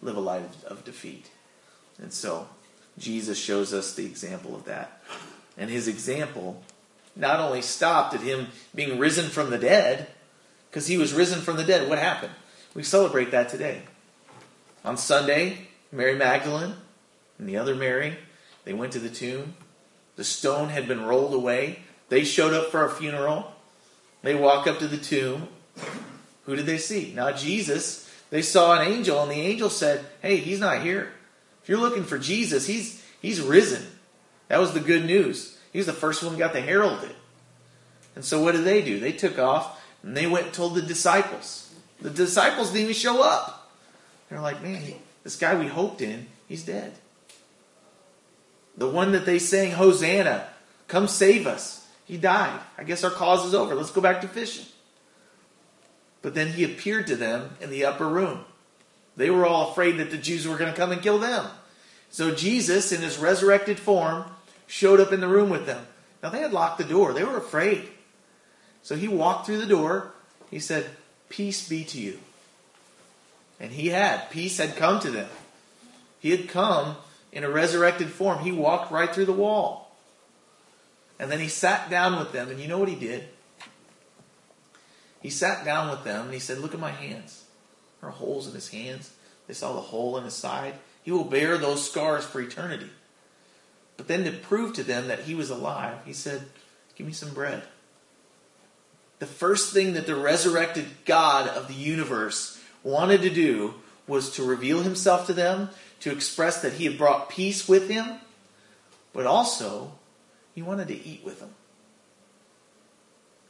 live 0.00 0.16
a 0.16 0.20
life 0.20 0.64
of 0.64 0.84
defeat. 0.84 1.30
And 2.00 2.12
so 2.12 2.48
Jesus 2.98 3.38
shows 3.38 3.74
us 3.74 3.94
the 3.94 4.06
example 4.06 4.54
of 4.54 4.64
that. 4.64 5.02
And 5.56 5.70
his 5.70 5.88
example 5.88 6.62
not 7.16 7.40
only 7.40 7.62
stopped 7.62 8.14
at 8.14 8.20
him 8.20 8.48
being 8.74 8.98
risen 8.98 9.28
from 9.28 9.50
the 9.50 9.58
dead, 9.58 10.06
because 10.70 10.86
he 10.86 10.98
was 10.98 11.12
risen 11.12 11.40
from 11.40 11.56
the 11.56 11.64
dead. 11.64 11.88
What 11.88 11.98
happened? 11.98 12.32
We 12.74 12.82
celebrate 12.82 13.30
that 13.30 13.48
today. 13.48 13.82
On 14.84 14.96
Sunday, 14.96 15.68
Mary 15.90 16.14
Magdalene 16.14 16.74
and 17.38 17.48
the 17.48 17.56
other 17.56 17.74
Mary, 17.74 18.18
they 18.64 18.72
went 18.72 18.92
to 18.92 18.98
the 18.98 19.08
tomb. 19.08 19.54
The 20.16 20.24
stone 20.24 20.68
had 20.68 20.88
been 20.88 21.04
rolled 21.04 21.34
away. 21.34 21.80
They 22.08 22.24
showed 22.24 22.52
up 22.52 22.70
for 22.70 22.84
a 22.84 22.90
funeral. 22.90 23.52
They 24.22 24.34
walk 24.34 24.66
up 24.66 24.78
to 24.80 24.88
the 24.88 24.96
tomb. 24.96 25.48
Who 26.44 26.56
did 26.56 26.66
they 26.66 26.78
see? 26.78 27.12
Not 27.14 27.36
Jesus. 27.36 28.10
They 28.30 28.42
saw 28.42 28.78
an 28.78 28.86
angel, 28.86 29.22
and 29.22 29.30
the 29.30 29.40
angel 29.40 29.70
said, 29.70 30.04
Hey, 30.20 30.36
he's 30.36 30.60
not 30.60 30.82
here. 30.82 31.12
If 31.62 31.68
you're 31.68 31.78
looking 31.78 32.04
for 32.04 32.18
Jesus, 32.18 32.66
he's, 32.66 33.04
he's 33.20 33.40
risen. 33.40 33.86
That 34.48 34.60
was 34.60 34.72
the 34.72 34.80
good 34.80 35.04
news. 35.04 35.58
He 35.72 35.78
was 35.78 35.86
the 35.86 35.92
first 35.92 36.22
one 36.22 36.32
who 36.32 36.38
got 36.38 36.52
to 36.54 36.60
herald 36.60 37.04
it. 37.04 37.14
And 38.14 38.24
so 38.24 38.42
what 38.42 38.52
did 38.52 38.64
they 38.64 38.82
do? 38.82 38.98
They 38.98 39.12
took 39.12 39.38
off 39.38 39.77
and 40.02 40.16
they 40.16 40.26
went 40.26 40.46
and 40.46 40.54
told 40.54 40.74
the 40.74 40.82
disciples. 40.82 41.74
The 42.00 42.10
disciples 42.10 42.68
didn't 42.68 42.82
even 42.82 42.94
show 42.94 43.22
up. 43.22 43.70
They're 44.28 44.40
like, 44.40 44.62
man, 44.62 44.80
he, 44.80 44.96
this 45.24 45.36
guy 45.36 45.58
we 45.58 45.66
hoped 45.66 46.00
in, 46.00 46.26
he's 46.46 46.64
dead. 46.64 46.92
The 48.76 48.88
one 48.88 49.12
that 49.12 49.26
they 49.26 49.38
sang, 49.38 49.72
Hosanna, 49.72 50.46
come 50.86 51.08
save 51.08 51.46
us. 51.46 51.86
He 52.04 52.16
died. 52.16 52.60
I 52.78 52.84
guess 52.84 53.04
our 53.04 53.10
cause 53.10 53.44
is 53.44 53.54
over. 53.54 53.74
Let's 53.74 53.90
go 53.90 54.00
back 54.00 54.20
to 54.20 54.28
fishing. 54.28 54.66
But 56.22 56.34
then 56.34 56.52
he 56.52 56.64
appeared 56.64 57.06
to 57.08 57.16
them 57.16 57.56
in 57.60 57.70
the 57.70 57.84
upper 57.84 58.08
room. 58.08 58.44
They 59.16 59.30
were 59.30 59.46
all 59.46 59.72
afraid 59.72 59.98
that 59.98 60.10
the 60.10 60.16
Jews 60.16 60.46
were 60.46 60.56
going 60.56 60.70
to 60.70 60.76
come 60.76 60.92
and 60.92 61.02
kill 61.02 61.18
them. 61.18 61.46
So 62.10 62.34
Jesus, 62.34 62.92
in 62.92 63.02
his 63.02 63.18
resurrected 63.18 63.78
form, 63.78 64.24
showed 64.66 65.00
up 65.00 65.12
in 65.12 65.20
the 65.20 65.28
room 65.28 65.50
with 65.50 65.66
them. 65.66 65.86
Now 66.22 66.30
they 66.30 66.40
had 66.40 66.52
locked 66.52 66.78
the 66.78 66.84
door, 66.84 67.12
they 67.12 67.24
were 67.24 67.36
afraid. 67.36 67.88
So 68.88 68.96
he 68.96 69.06
walked 69.06 69.44
through 69.44 69.58
the 69.58 69.66
door. 69.66 70.12
He 70.50 70.58
said, 70.58 70.88
Peace 71.28 71.68
be 71.68 71.84
to 71.84 72.00
you. 72.00 72.20
And 73.60 73.70
he 73.70 73.88
had. 73.88 74.30
Peace 74.30 74.56
had 74.56 74.76
come 74.76 74.98
to 75.00 75.10
them. 75.10 75.28
He 76.20 76.30
had 76.30 76.48
come 76.48 76.96
in 77.30 77.44
a 77.44 77.50
resurrected 77.50 78.08
form. 78.08 78.38
He 78.38 78.50
walked 78.50 78.90
right 78.90 79.14
through 79.14 79.26
the 79.26 79.32
wall. 79.34 79.94
And 81.18 81.30
then 81.30 81.38
he 81.38 81.48
sat 81.48 81.90
down 81.90 82.18
with 82.18 82.32
them. 82.32 82.48
And 82.48 82.58
you 82.58 82.66
know 82.66 82.78
what 82.78 82.88
he 82.88 82.94
did? 82.94 83.28
He 85.20 85.28
sat 85.28 85.66
down 85.66 85.90
with 85.90 86.04
them 86.04 86.24
and 86.24 86.32
he 86.32 86.40
said, 86.40 86.56
Look 86.56 86.72
at 86.72 86.80
my 86.80 86.92
hands. 86.92 87.44
There 88.00 88.08
are 88.08 88.12
holes 88.12 88.48
in 88.48 88.54
his 88.54 88.70
hands. 88.70 89.12
They 89.48 89.52
saw 89.52 89.74
the 89.74 89.82
hole 89.82 90.16
in 90.16 90.24
his 90.24 90.32
side. 90.32 90.76
He 91.02 91.12
will 91.12 91.24
bear 91.24 91.58
those 91.58 91.86
scars 91.86 92.24
for 92.24 92.40
eternity. 92.40 92.88
But 93.98 94.08
then 94.08 94.24
to 94.24 94.32
prove 94.32 94.72
to 94.76 94.82
them 94.82 95.08
that 95.08 95.24
he 95.24 95.34
was 95.34 95.50
alive, 95.50 95.98
he 96.06 96.14
said, 96.14 96.46
Give 96.96 97.06
me 97.06 97.12
some 97.12 97.34
bread. 97.34 97.64
The 99.18 99.26
first 99.26 99.72
thing 99.72 99.94
that 99.94 100.06
the 100.06 100.14
resurrected 100.14 100.86
God 101.04 101.48
of 101.48 101.68
the 101.68 101.74
universe 101.74 102.60
wanted 102.82 103.22
to 103.22 103.30
do 103.30 103.74
was 104.06 104.30
to 104.32 104.42
reveal 104.42 104.82
himself 104.82 105.26
to 105.26 105.32
them, 105.32 105.70
to 106.00 106.12
express 106.12 106.62
that 106.62 106.74
he 106.74 106.84
had 106.84 106.96
brought 106.96 107.28
peace 107.28 107.68
with 107.68 107.88
him, 107.88 108.06
but 109.12 109.26
also 109.26 109.92
he 110.54 110.62
wanted 110.62 110.88
to 110.88 111.06
eat 111.06 111.24
with 111.24 111.40
them. 111.40 111.50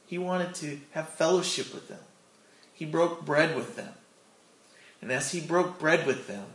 He 0.07 0.16
wanted 0.16 0.54
to 0.57 0.81
have 0.92 1.11
fellowship 1.11 1.74
with 1.74 1.88
them. 1.88 2.00
He 2.72 2.87
broke 2.87 3.26
bread 3.26 3.54
with 3.54 3.76
them. 3.76 3.92
And 5.02 5.12
as 5.12 5.33
he 5.33 5.40
broke 5.40 5.78
bread 5.78 6.07
with 6.07 6.26
them, 6.26 6.46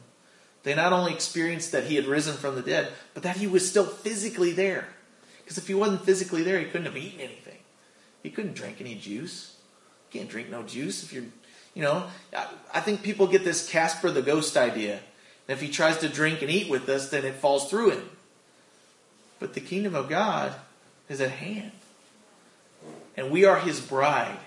they 0.64 0.74
not 0.74 0.94
only 0.94 1.14
experienced 1.14 1.72
that 1.72 1.86
he 1.86 1.96
had 1.96 2.06
risen 2.06 2.36
from 2.36 2.56
the 2.56 2.62
dead, 2.62 2.90
but 3.14 3.24
that 3.24 3.38
he 3.38 3.48
was 3.48 3.70
still 3.70 3.86
physically 3.86 4.52
there. 4.52 4.88
Because 5.44 5.58
if 5.58 5.68
he 5.68 5.74
wasn't 5.74 6.04
physically 6.04 6.42
there, 6.42 6.58
he 6.58 6.66
couldn't 6.66 6.86
have 6.86 6.98
eaten 6.98 7.20
anything. 7.20 7.53
He 8.24 8.30
couldn't 8.30 8.56
drink 8.56 8.78
any 8.80 8.96
juice. 8.96 9.56
You 10.12 10.20
can't 10.20 10.30
drink 10.30 10.50
no 10.50 10.64
juice 10.64 11.04
if 11.04 11.14
you're, 11.14 11.26
you 11.76 11.84
know. 11.84 12.08
I 12.74 12.80
think 12.80 13.04
people 13.04 13.28
get 13.28 13.44
this 13.44 13.70
Casper 13.70 14.10
the 14.10 14.22
Ghost 14.22 14.58
idea. 14.58 14.94
And 15.48 15.56
if 15.56 15.62
he 15.62 15.70
tries 15.70 15.98
to 16.00 16.10
drink 16.10 16.42
and 16.42 16.50
eat 16.50 16.70
with 16.70 16.90
us, 16.90 17.10
then 17.10 17.26
it 17.26 17.36
falls 17.36 17.70
through 17.70 17.92
him. 17.92 18.10
But 19.40 19.54
the 19.54 19.60
kingdom 19.60 19.94
of 19.94 20.10
God 20.10 20.56
is 21.10 21.22
at 21.22 21.32
hand 21.32 21.74
and 23.16 23.32
we 23.32 23.46
are 23.46 23.60
his 23.60 23.80
bride. 23.80 24.40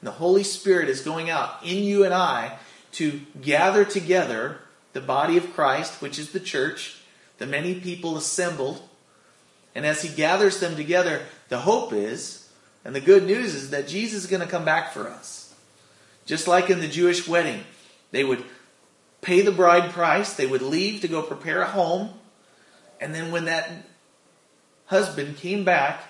And 0.00 0.06
the 0.08 0.12
Holy 0.12 0.44
Spirit 0.44 0.88
is 0.88 1.00
going 1.00 1.30
out 1.30 1.64
in 1.64 1.82
you 1.84 2.04
and 2.04 2.12
I 2.12 2.58
to 2.92 3.20
gather 3.40 3.84
together 3.84 4.58
the 4.92 5.00
body 5.00 5.36
of 5.36 5.54
Christ, 5.54 6.00
which 6.00 6.18
is 6.18 6.32
the 6.32 6.40
church, 6.40 7.00
the 7.38 7.46
many 7.46 7.74
people 7.80 8.16
assembled. 8.16 8.82
And 9.74 9.84
as 9.84 10.02
he 10.02 10.14
gathers 10.14 10.60
them 10.60 10.76
together, 10.76 11.22
the 11.48 11.60
hope 11.60 11.92
is, 11.92 12.43
and 12.84 12.94
the 12.94 13.00
good 13.00 13.24
news 13.24 13.54
is 13.54 13.70
that 13.70 13.88
Jesus 13.88 14.24
is 14.24 14.30
going 14.30 14.42
to 14.42 14.48
come 14.48 14.64
back 14.64 14.92
for 14.92 15.08
us. 15.08 15.54
Just 16.26 16.48
like 16.48 16.70
in 16.70 16.80
the 16.80 16.88
Jewish 16.88 17.26
wedding, 17.26 17.64
they 18.10 18.24
would 18.24 18.44
pay 19.20 19.40
the 19.40 19.52
bride 19.52 19.90
price, 19.90 20.34
they 20.34 20.46
would 20.46 20.62
leave 20.62 21.00
to 21.00 21.08
go 21.08 21.22
prepare 21.22 21.62
a 21.62 21.66
home, 21.66 22.10
and 23.00 23.14
then 23.14 23.32
when 23.32 23.46
that 23.46 23.70
husband 24.86 25.36
came 25.36 25.64
back 25.64 26.02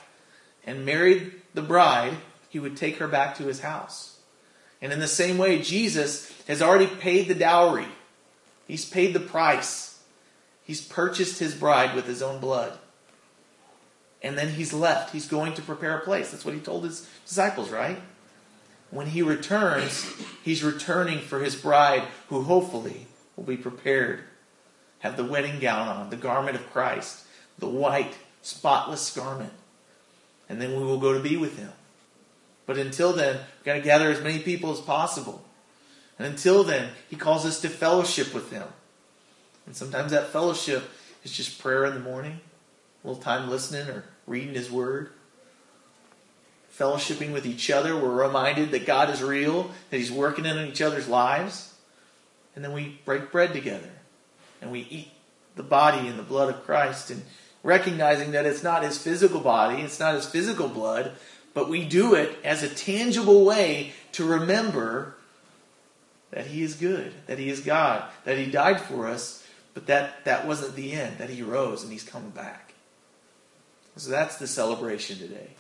and 0.67 0.85
married 0.85 1.33
the 1.55 1.63
bride, 1.63 2.15
he 2.49 2.59
would 2.59 2.77
take 2.77 2.99
her 2.99 3.09
back 3.09 3.37
to 3.37 3.45
his 3.45 3.61
house. 3.61 4.19
And 4.83 4.93
in 4.93 5.01
the 5.01 5.09
same 5.09 5.39
way, 5.39 5.63
Jesus 5.63 6.31
has 6.47 6.61
already 6.61 6.87
paid 6.87 7.29
the 7.29 7.35
dowry. 7.35 7.89
He's 8.67 8.85
paid 8.85 9.15
the 9.15 9.21
price. 9.21 10.01
He's 10.65 10.81
purchased 10.81 11.39
his 11.39 11.55
bride 11.55 11.95
with 11.95 12.07
his 12.07 12.23
own 12.23 12.41
blood. 12.41 12.79
And 14.25 14.37
then 14.37 14.49
he's 14.49 14.73
left. 14.73 15.13
He's 15.13 15.29
going 15.29 15.55
to 15.55 15.63
prepare 15.63 15.97
a 15.97 16.01
place. 16.01 16.33
That's 16.33 16.45
what 16.45 16.55
he 16.55 16.61
told 16.61 16.83
his 16.83 17.09
disciples, 17.25 17.71
right? 17.71 17.99
When 18.91 19.07
he 19.07 19.23
returns, 19.23 20.13
he's 20.43 20.65
returning 20.65 21.21
for 21.21 21.39
his 21.39 21.55
bride, 21.55 22.03
who 22.29 22.43
hopefully 22.43 23.07
will 23.37 23.45
be 23.45 23.57
prepared, 23.57 24.25
have 24.99 25.17
the 25.17 25.25
wedding 25.25 25.61
gown 25.61 25.87
on, 25.87 26.11
the 26.11 26.17
garment 26.17 26.57
of 26.57 26.73
Christ, 26.73 27.25
the 27.59 27.69
white, 27.69 28.15
spotless 28.43 29.15
garment 29.15 29.53
and 30.49 30.61
then 30.61 30.77
we 30.77 30.85
will 30.85 30.99
go 30.99 31.13
to 31.13 31.21
be 31.21 31.37
with 31.37 31.59
him. 31.59 31.73
But 32.67 32.79
until 32.79 33.13
then, 33.13 33.37
we've 33.37 33.65
got 33.65 33.75
to 33.75 33.81
gather 33.81 34.11
as 34.11 34.23
many 34.23 34.39
people 34.39 34.71
as 34.71 34.81
possible. 34.81 35.45
And 36.19 36.27
until 36.27 36.65
then, 36.65 36.91
he 37.11 37.17
calls 37.17 37.45
us 37.45 37.61
to 37.63 37.69
fellowship 37.69 38.33
with 38.33 38.51
him. 38.51 38.67
And 39.67 39.75
sometimes 39.75 40.13
that 40.13 40.29
fellowship 40.29 40.85
is 41.25 41.33
just 41.33 41.59
prayer 41.59 41.85
in 41.87 41.95
the 41.95 42.01
morning, 42.01 42.41
a 43.03 43.09
little 43.09 43.23
time 43.23 43.51
listening 43.51 43.89
or 43.89 44.05
reading 44.27 44.55
his 44.55 44.71
word. 44.71 45.11
Fellowshipping 46.79 47.33
with 47.33 47.47
each 47.47 47.71
other, 47.71 47.97
we're 47.97 48.27
reminded 48.27 48.73
that 48.73 48.87
God 48.87 49.11
is 49.11 49.23
real, 49.23 49.71
that 49.91 49.99
he's 49.99 50.11
working 50.11 50.45
in 50.45 50.59
each 50.67 50.83
other's 50.83 51.09
lives. 51.09 51.75
And 52.57 52.65
then 52.65 52.73
we 52.73 53.01
break 53.05 53.31
bread 53.31 53.53
together 53.53 53.91
and 54.61 54.71
we 54.71 54.81
eat 54.91 55.11
the 55.57 55.63
body 55.63 56.09
and 56.09 56.19
the 56.19 56.25
blood 56.25 56.53
of 56.53 56.65
Christ 56.65 57.11
and 57.11 57.23
recognizing 57.63 58.33
that 58.33 58.47
it's 58.47 58.63
not 58.63 58.83
his 58.83 58.99
physical 58.99 59.41
body, 59.41 59.83
it's 59.83 60.01
not 60.01 60.15
his 60.15 60.27
physical 60.27 60.69
blood, 60.69 61.13
but 61.53 61.69
we 61.69 61.85
do 61.85 62.15
it 62.15 62.37
as 62.45 62.63
a 62.63 62.69
tangible 62.69 63.45
way 63.45 63.93
to 64.13 64.25
remember 64.25 65.15
that 66.35 66.49
He 66.49 66.63
is 66.63 66.75
good, 66.75 67.13
that 67.27 67.39
He 67.39 67.49
is 67.49 67.61
God, 67.61 68.05
that 68.25 68.37
He 68.37 68.47
died 68.47 68.81
for 68.81 69.07
us, 69.07 69.47
but 69.73 69.87
that, 69.87 70.25
that 70.25 70.47
wasn't 70.47 70.75
the 70.75 70.93
end, 70.93 71.19
that 71.19 71.31
He 71.31 71.43
rose 71.43 71.83
and 71.83 71.93
He's 71.93 72.03
coming 72.03 72.31
back. 72.31 72.74
So 73.97 74.11
that's 74.11 74.37
the 74.37 74.47
celebration 74.47 75.19
today. 75.19 75.51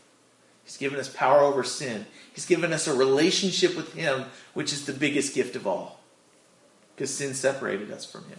He's 0.65 0.77
given 0.77 0.99
us 0.99 1.09
power 1.09 1.41
over 1.41 1.63
sin. 1.63 2.07
He's 2.33 2.47
given 2.47 2.73
us 2.73 2.89
a 2.89 2.95
relationship 2.95 3.77
with 3.77 3.95
Him, 3.95 4.25
which 4.55 4.73
is 4.73 4.87
the 4.87 4.93
biggest 4.93 5.35
gift 5.35 5.57
of 5.57 5.67
all. 5.67 6.01
Because 6.95 7.15
sin 7.15 7.35
separated 7.35 7.91
us 7.91 8.11
from 8.11 8.25
Him. 8.25 8.39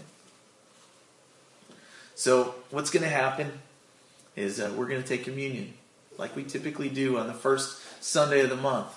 So, 2.16 2.56
what's 2.72 2.90
going 2.90 3.04
to 3.04 3.10
happen 3.10 3.60
is 4.36 4.60
uh, 4.60 4.74
we're 4.76 4.88
going 4.88 5.02
to 5.02 5.08
take 5.08 5.24
communion, 5.24 5.74
like 6.18 6.36
we 6.36 6.44
typically 6.44 6.90
do 6.90 7.18
on 7.18 7.28
the 7.28 7.34
first 7.34 7.80
Sunday 8.04 8.42
of 8.42 8.50
the 8.50 8.56
month. 8.56 8.88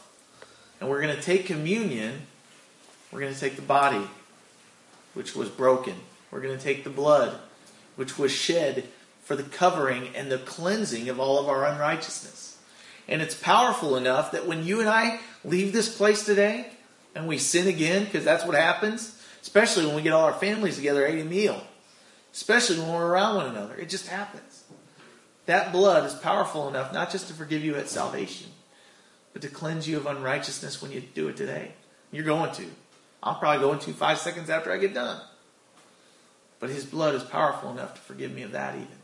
And 0.81 0.89
we're 0.89 1.03
going 1.03 1.15
to 1.15 1.23
take 1.23 1.47
communion. 1.47 2.23
We're 3.13 3.21
going 3.21 3.35
to 3.35 3.41
take 3.41 3.57
the 3.57 3.63
body, 3.63 4.07
which 5.15 5.35
was 5.35 5.49
broken. 5.49 5.95
We're 6.31 6.41
going 6.41 6.57
to 6.57 6.63
take 6.63 6.85
the 6.85 6.91
blood, 6.91 7.39
which 7.97 8.19
was 8.19 8.33
shed 8.33 8.85
for 9.29 9.37
the 9.37 9.43
covering 9.43 10.09
and 10.17 10.33
the 10.33 10.39
cleansing 10.39 11.11
of 11.11 11.21
all 11.21 11.39
of 11.39 11.51
our 11.51 11.67
unrighteousness. 11.67 12.57
And 13.07 13.21
it's 13.21 13.35
powerful 13.35 13.95
enough 13.95 14.33
that 14.33 14.47
when 14.47 14.65
you 14.65 14.81
and 14.81 14.89
I 14.89 15.21
leave 15.45 15.75
this 15.75 15.95
place 15.95 16.25
today 16.25 16.71
and 17.15 17.29
we 17.29 17.37
sin 17.37 17.69
again, 17.69 18.07
because 18.07 18.25
that's 18.25 18.47
what 18.47 18.55
happens, 18.55 19.23
especially 19.43 19.85
when 19.85 19.95
we 19.95 20.01
get 20.01 20.15
all 20.15 20.25
our 20.25 20.33
families 20.33 20.77
together 20.77 21.07
at 21.07 21.15
a 21.15 21.25
meal, 21.25 21.63
especially 22.33 22.79
when 22.79 22.89
we're 22.89 23.07
around 23.07 23.37
one 23.37 23.47
another, 23.51 23.75
it 23.77 23.91
just 23.91 24.09
happens. 24.09 24.65
That 25.45 25.73
blood 25.73 26.07
is 26.07 26.15
powerful 26.15 26.67
enough 26.67 26.95
not 26.95 27.11
just 27.11 27.29
to 27.29 27.35
forgive 27.35 27.63
you 27.63 27.75
at 27.75 27.91
salvation, 27.91 28.51
but 29.35 29.43
to 29.43 29.49
cleanse 29.49 29.87
you 29.87 29.99
of 29.99 30.07
unrighteousness 30.07 30.81
when 30.81 30.91
you 30.91 31.03
do 31.03 31.29
it 31.29 31.37
today. 31.37 31.73
You're 32.13 32.25
going 32.25 32.53
to. 32.53 32.65
I'm 33.23 33.37
probably 33.37 33.61
going 33.61 33.81
to 33.81 33.93
five 33.93 34.17
seconds 34.17 34.49
after 34.49 34.73
I 34.73 34.79
get 34.79 34.95
done. 34.95 35.21
But 36.61 36.71
his 36.71 36.87
blood 36.87 37.15
is 37.15 37.23
powerful 37.25 37.71
enough 37.71 37.93
to 37.93 38.01
forgive 38.01 38.33
me 38.33 38.41
of 38.41 38.53
that 38.53 38.75
even. 38.75 38.98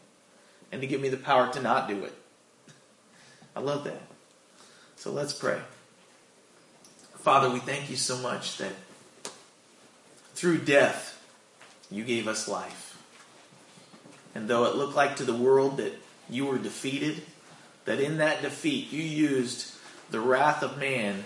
And 0.75 0.81
to 0.81 0.89
give 0.89 1.01
me 1.01 1.09
the 1.09 1.17
power 1.17 1.53
to 1.53 1.63
not 1.63 1.87
do 1.87 2.03
it. 2.03 2.13
I 3.55 3.61
love 3.61 3.85
that. 3.85 4.03
So 4.97 5.13
let's 5.13 5.33
pray. 5.33 5.61
Father, 7.19 7.49
we 7.49 7.61
thank 7.61 7.91
you 7.91 7.95
so 7.95 8.19
much 8.19 8.57
that 8.57 8.73
through 10.35 10.59
death, 10.59 11.25
you 11.93 12.03
gave 12.03 12.27
us 12.27 12.49
life. 12.49 13.01
And 14.35 14.49
though 14.49 14.65
it 14.65 14.75
looked 14.75 14.97
like 14.97 15.15
to 15.17 15.25
the 15.25 15.33
world 15.33 15.77
that 15.77 15.93
you 16.29 16.45
were 16.45 16.59
defeated, 16.59 17.23
that 17.85 18.01
in 18.01 18.17
that 18.17 18.43
defeat 18.43 18.91
you 18.91 19.01
used 19.01 19.77
the 20.11 20.19
wrath 20.19 20.65
of 20.65 20.77
man 20.77 21.23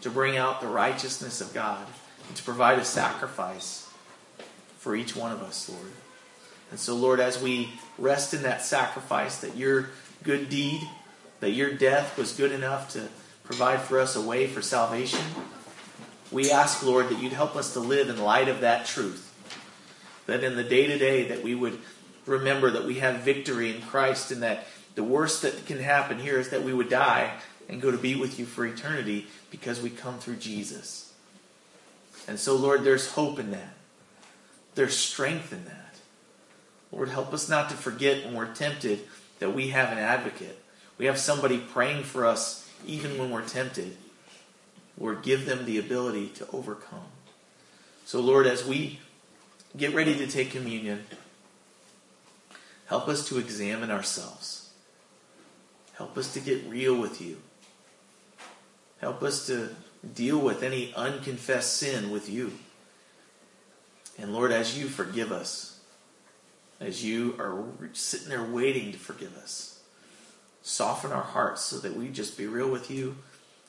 to 0.00 0.08
bring 0.08 0.38
out 0.38 0.62
the 0.62 0.66
righteousness 0.66 1.42
of 1.42 1.52
God 1.52 1.86
and 2.26 2.34
to 2.38 2.42
provide 2.42 2.78
a 2.78 2.86
sacrifice 2.86 3.86
for 4.78 4.96
each 4.96 5.14
one 5.14 5.32
of 5.32 5.42
us, 5.42 5.68
Lord. 5.68 5.92
And 6.70 6.80
so, 6.80 6.94
Lord, 6.94 7.20
as 7.20 7.40
we 7.40 7.70
rest 7.98 8.34
in 8.34 8.42
that 8.42 8.62
sacrifice, 8.62 9.40
that 9.40 9.56
your 9.56 9.90
good 10.22 10.48
deed, 10.48 10.80
that 11.40 11.50
your 11.50 11.72
death 11.72 12.18
was 12.18 12.32
good 12.32 12.52
enough 12.52 12.92
to 12.92 13.08
provide 13.44 13.80
for 13.80 14.00
us 14.00 14.16
a 14.16 14.20
way 14.20 14.46
for 14.46 14.62
salvation, 14.62 15.24
we 16.32 16.50
ask, 16.50 16.82
Lord, 16.82 17.08
that 17.08 17.22
you'd 17.22 17.32
help 17.32 17.54
us 17.54 17.72
to 17.74 17.80
live 17.80 18.08
in 18.08 18.20
light 18.20 18.48
of 18.48 18.60
that 18.60 18.86
truth. 18.86 19.22
That 20.26 20.42
in 20.42 20.56
the 20.56 20.64
day 20.64 20.86
to 20.88 20.98
day 20.98 21.28
that 21.28 21.44
we 21.44 21.54
would 21.54 21.78
remember 22.26 22.70
that 22.72 22.84
we 22.84 22.96
have 22.96 23.20
victory 23.20 23.74
in 23.74 23.82
Christ 23.82 24.32
and 24.32 24.42
that 24.42 24.66
the 24.96 25.04
worst 25.04 25.42
that 25.42 25.66
can 25.66 25.78
happen 25.78 26.18
here 26.18 26.40
is 26.40 26.48
that 26.48 26.64
we 26.64 26.72
would 26.72 26.88
die 26.88 27.32
and 27.68 27.80
go 27.80 27.90
to 27.90 27.98
be 27.98 28.16
with 28.16 28.38
you 28.38 28.46
for 28.46 28.66
eternity 28.66 29.26
because 29.50 29.80
we 29.80 29.90
come 29.90 30.18
through 30.18 30.36
Jesus. 30.36 31.12
And 32.26 32.38
so, 32.38 32.56
Lord, 32.56 32.82
there's 32.82 33.12
hope 33.12 33.38
in 33.38 33.52
that. 33.52 33.74
There's 34.74 34.96
strength 34.96 35.52
in 35.52 35.64
that. 35.66 35.85
Lord, 36.92 37.08
help 37.08 37.32
us 37.32 37.48
not 37.48 37.70
to 37.70 37.76
forget 37.76 38.24
when 38.24 38.34
we're 38.34 38.54
tempted 38.54 39.00
that 39.38 39.54
we 39.54 39.68
have 39.68 39.92
an 39.92 39.98
advocate. 39.98 40.58
We 40.98 41.06
have 41.06 41.18
somebody 41.18 41.58
praying 41.58 42.04
for 42.04 42.26
us 42.26 42.68
even 42.86 43.18
when 43.18 43.30
we're 43.30 43.46
tempted. 43.46 43.96
Lord, 44.98 45.22
give 45.22 45.46
them 45.46 45.66
the 45.66 45.78
ability 45.78 46.28
to 46.28 46.48
overcome. 46.52 47.08
So, 48.06 48.20
Lord, 48.20 48.46
as 48.46 48.64
we 48.64 49.00
get 49.76 49.94
ready 49.94 50.16
to 50.16 50.26
take 50.26 50.52
communion, 50.52 51.04
Help 52.86 53.08
us 53.08 53.28
to 53.28 53.38
examine 53.38 53.90
ourselves. 53.90 54.70
Help 55.94 56.16
us 56.16 56.32
to 56.34 56.40
get 56.40 56.64
real 56.68 56.94
with 56.94 57.20
you. 57.20 57.38
Help 59.00 59.22
us 59.22 59.46
to 59.46 59.70
deal 60.14 60.38
with 60.38 60.62
any 60.62 60.94
unconfessed 60.94 61.76
sin 61.76 62.10
with 62.10 62.28
you. 62.28 62.52
And 64.18 64.32
Lord, 64.32 64.52
as 64.52 64.78
you 64.78 64.86
forgive 64.86 65.32
us, 65.32 65.75
as 66.80 67.04
you 67.04 67.34
are 67.38 67.64
sitting 67.92 68.28
there 68.28 68.44
waiting 68.44 68.92
to 68.92 68.98
forgive 68.98 69.36
us, 69.36 69.80
soften 70.62 71.12
our 71.12 71.22
hearts 71.22 71.62
so 71.62 71.78
that 71.78 71.96
we 71.96 72.08
just 72.08 72.36
be 72.36 72.46
real 72.46 72.70
with 72.70 72.90
you. 72.90 73.16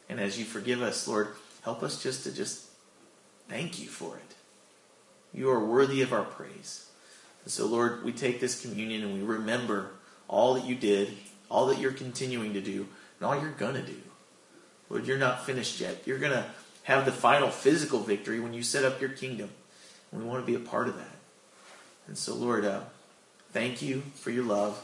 And 0.09 0.19
as 0.19 0.37
you 0.39 0.45
forgive 0.45 0.81
us, 0.81 1.07
Lord, 1.07 1.29
help 1.63 1.83
us 1.83 2.01
just 2.01 2.23
to 2.23 2.31
just 2.31 2.65
thank 3.47 3.79
you 3.79 3.87
for 3.87 4.17
it. 4.17 4.35
You 5.33 5.49
are 5.49 5.63
worthy 5.63 6.01
of 6.01 6.13
our 6.13 6.23
praise. 6.23 6.89
And 7.43 7.51
so, 7.51 7.65
Lord, 7.65 8.03
we 8.03 8.11
take 8.11 8.39
this 8.39 8.61
communion 8.61 9.03
and 9.03 9.13
we 9.13 9.21
remember 9.21 9.91
all 10.27 10.55
that 10.55 10.65
you 10.65 10.75
did, 10.75 11.15
all 11.49 11.67
that 11.67 11.79
you're 11.79 11.91
continuing 11.91 12.53
to 12.53 12.61
do, 12.61 12.87
and 13.19 13.27
all 13.27 13.39
you're 13.39 13.51
going 13.51 13.75
to 13.75 13.81
do. 13.81 14.01
Lord, 14.89 15.05
you're 15.05 15.17
not 15.17 15.45
finished 15.45 15.79
yet. 15.79 16.03
You're 16.05 16.19
going 16.19 16.33
to 16.33 16.45
have 16.83 17.05
the 17.05 17.11
final 17.11 17.49
physical 17.49 17.99
victory 17.99 18.39
when 18.39 18.53
you 18.53 18.63
set 18.63 18.85
up 18.85 18.99
your 18.99 19.09
kingdom. 19.09 19.49
And 20.11 20.21
we 20.21 20.27
want 20.27 20.45
to 20.45 20.45
be 20.45 20.55
a 20.55 20.67
part 20.67 20.87
of 20.87 20.95
that. 20.97 21.15
And 22.07 22.17
so, 22.17 22.33
Lord, 22.33 22.63
uh, 22.63 22.81
thank 23.57 23.81
you 23.81 24.03
for 24.13 24.29
your 24.29 24.43
love. 24.43 24.79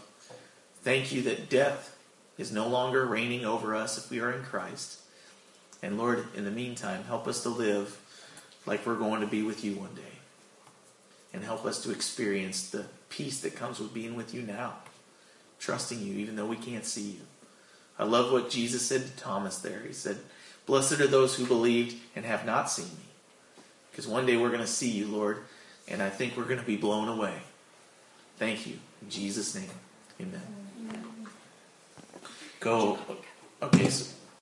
Thank 0.82 1.12
you 1.12 1.22
that 1.24 1.48
death 1.48 1.96
is 2.40 2.52
no 2.52 2.68
longer 2.68 3.06
reigning 3.06 3.46
over 3.46 3.76
us 3.76 4.00
if 4.00 4.10
we 4.10 4.20
are 4.20 4.32
in 4.32 4.42
Christ. 4.42 5.00
And 5.84 5.96
Lord, 5.96 6.26
in 6.36 6.44
the 6.44 6.50
meantime, 6.50 7.04
help 7.04 7.28
us 7.28 7.44
to 7.44 7.50
live 7.50 8.00
like 8.66 8.84
we're 8.84 8.96
going 8.96 9.22
to 9.22 9.28
be 9.28 9.44
with 9.44 9.64
you 9.64 9.76
one 9.76 9.94
day 9.94 10.18
and 11.36 11.44
help 11.44 11.66
us 11.66 11.84
to 11.84 11.92
experience 11.92 12.72
the 12.72 12.86
peace 13.10 13.42
that 13.42 13.56
comes 13.56 13.80
with 13.80 13.94
being 13.94 14.16
with 14.16 14.34
you 14.34 14.42
now, 14.42 14.78
trusting 15.60 16.00
you 16.00 16.16
even 16.16 16.36
though 16.36 16.48
we 16.48 16.56
can't 16.56 16.86
see 16.86 17.12
you. 17.12 17.22
I 18.00 18.06
love 18.06 18.32
what 18.32 18.50
Jesus 18.50 18.82
said 18.82 19.06
to 19.06 19.18
Thomas 19.18 19.60
there. 19.60 19.84
He 19.86 19.94
said, 19.94 20.18
Blessed 20.66 21.00
are 21.00 21.06
those 21.06 21.36
who 21.36 21.46
believed 21.46 21.96
and 22.16 22.26
have 22.26 22.44
not 22.44 22.72
seen 22.72 22.86
me. 22.86 23.06
Because 23.92 24.08
one 24.08 24.26
day 24.26 24.36
we're 24.36 24.50
going 24.50 24.62
to 24.62 24.68
see 24.68 24.90
you, 24.90 25.06
Lord, 25.06 25.44
and 25.88 26.02
I 26.02 26.10
think 26.10 26.36
we're 26.36 26.46
going 26.46 26.60
to 26.60 26.66
be 26.66 26.76
blown 26.76 27.08
away. 27.08 27.36
Thank 28.38 28.68
you. 28.68 28.80
In 29.02 29.10
Jesus' 29.10 29.56
name, 29.56 29.70
amen. 30.20 30.42
Go. 32.60 32.98
Okay, 33.62 33.90
so 33.90 34.14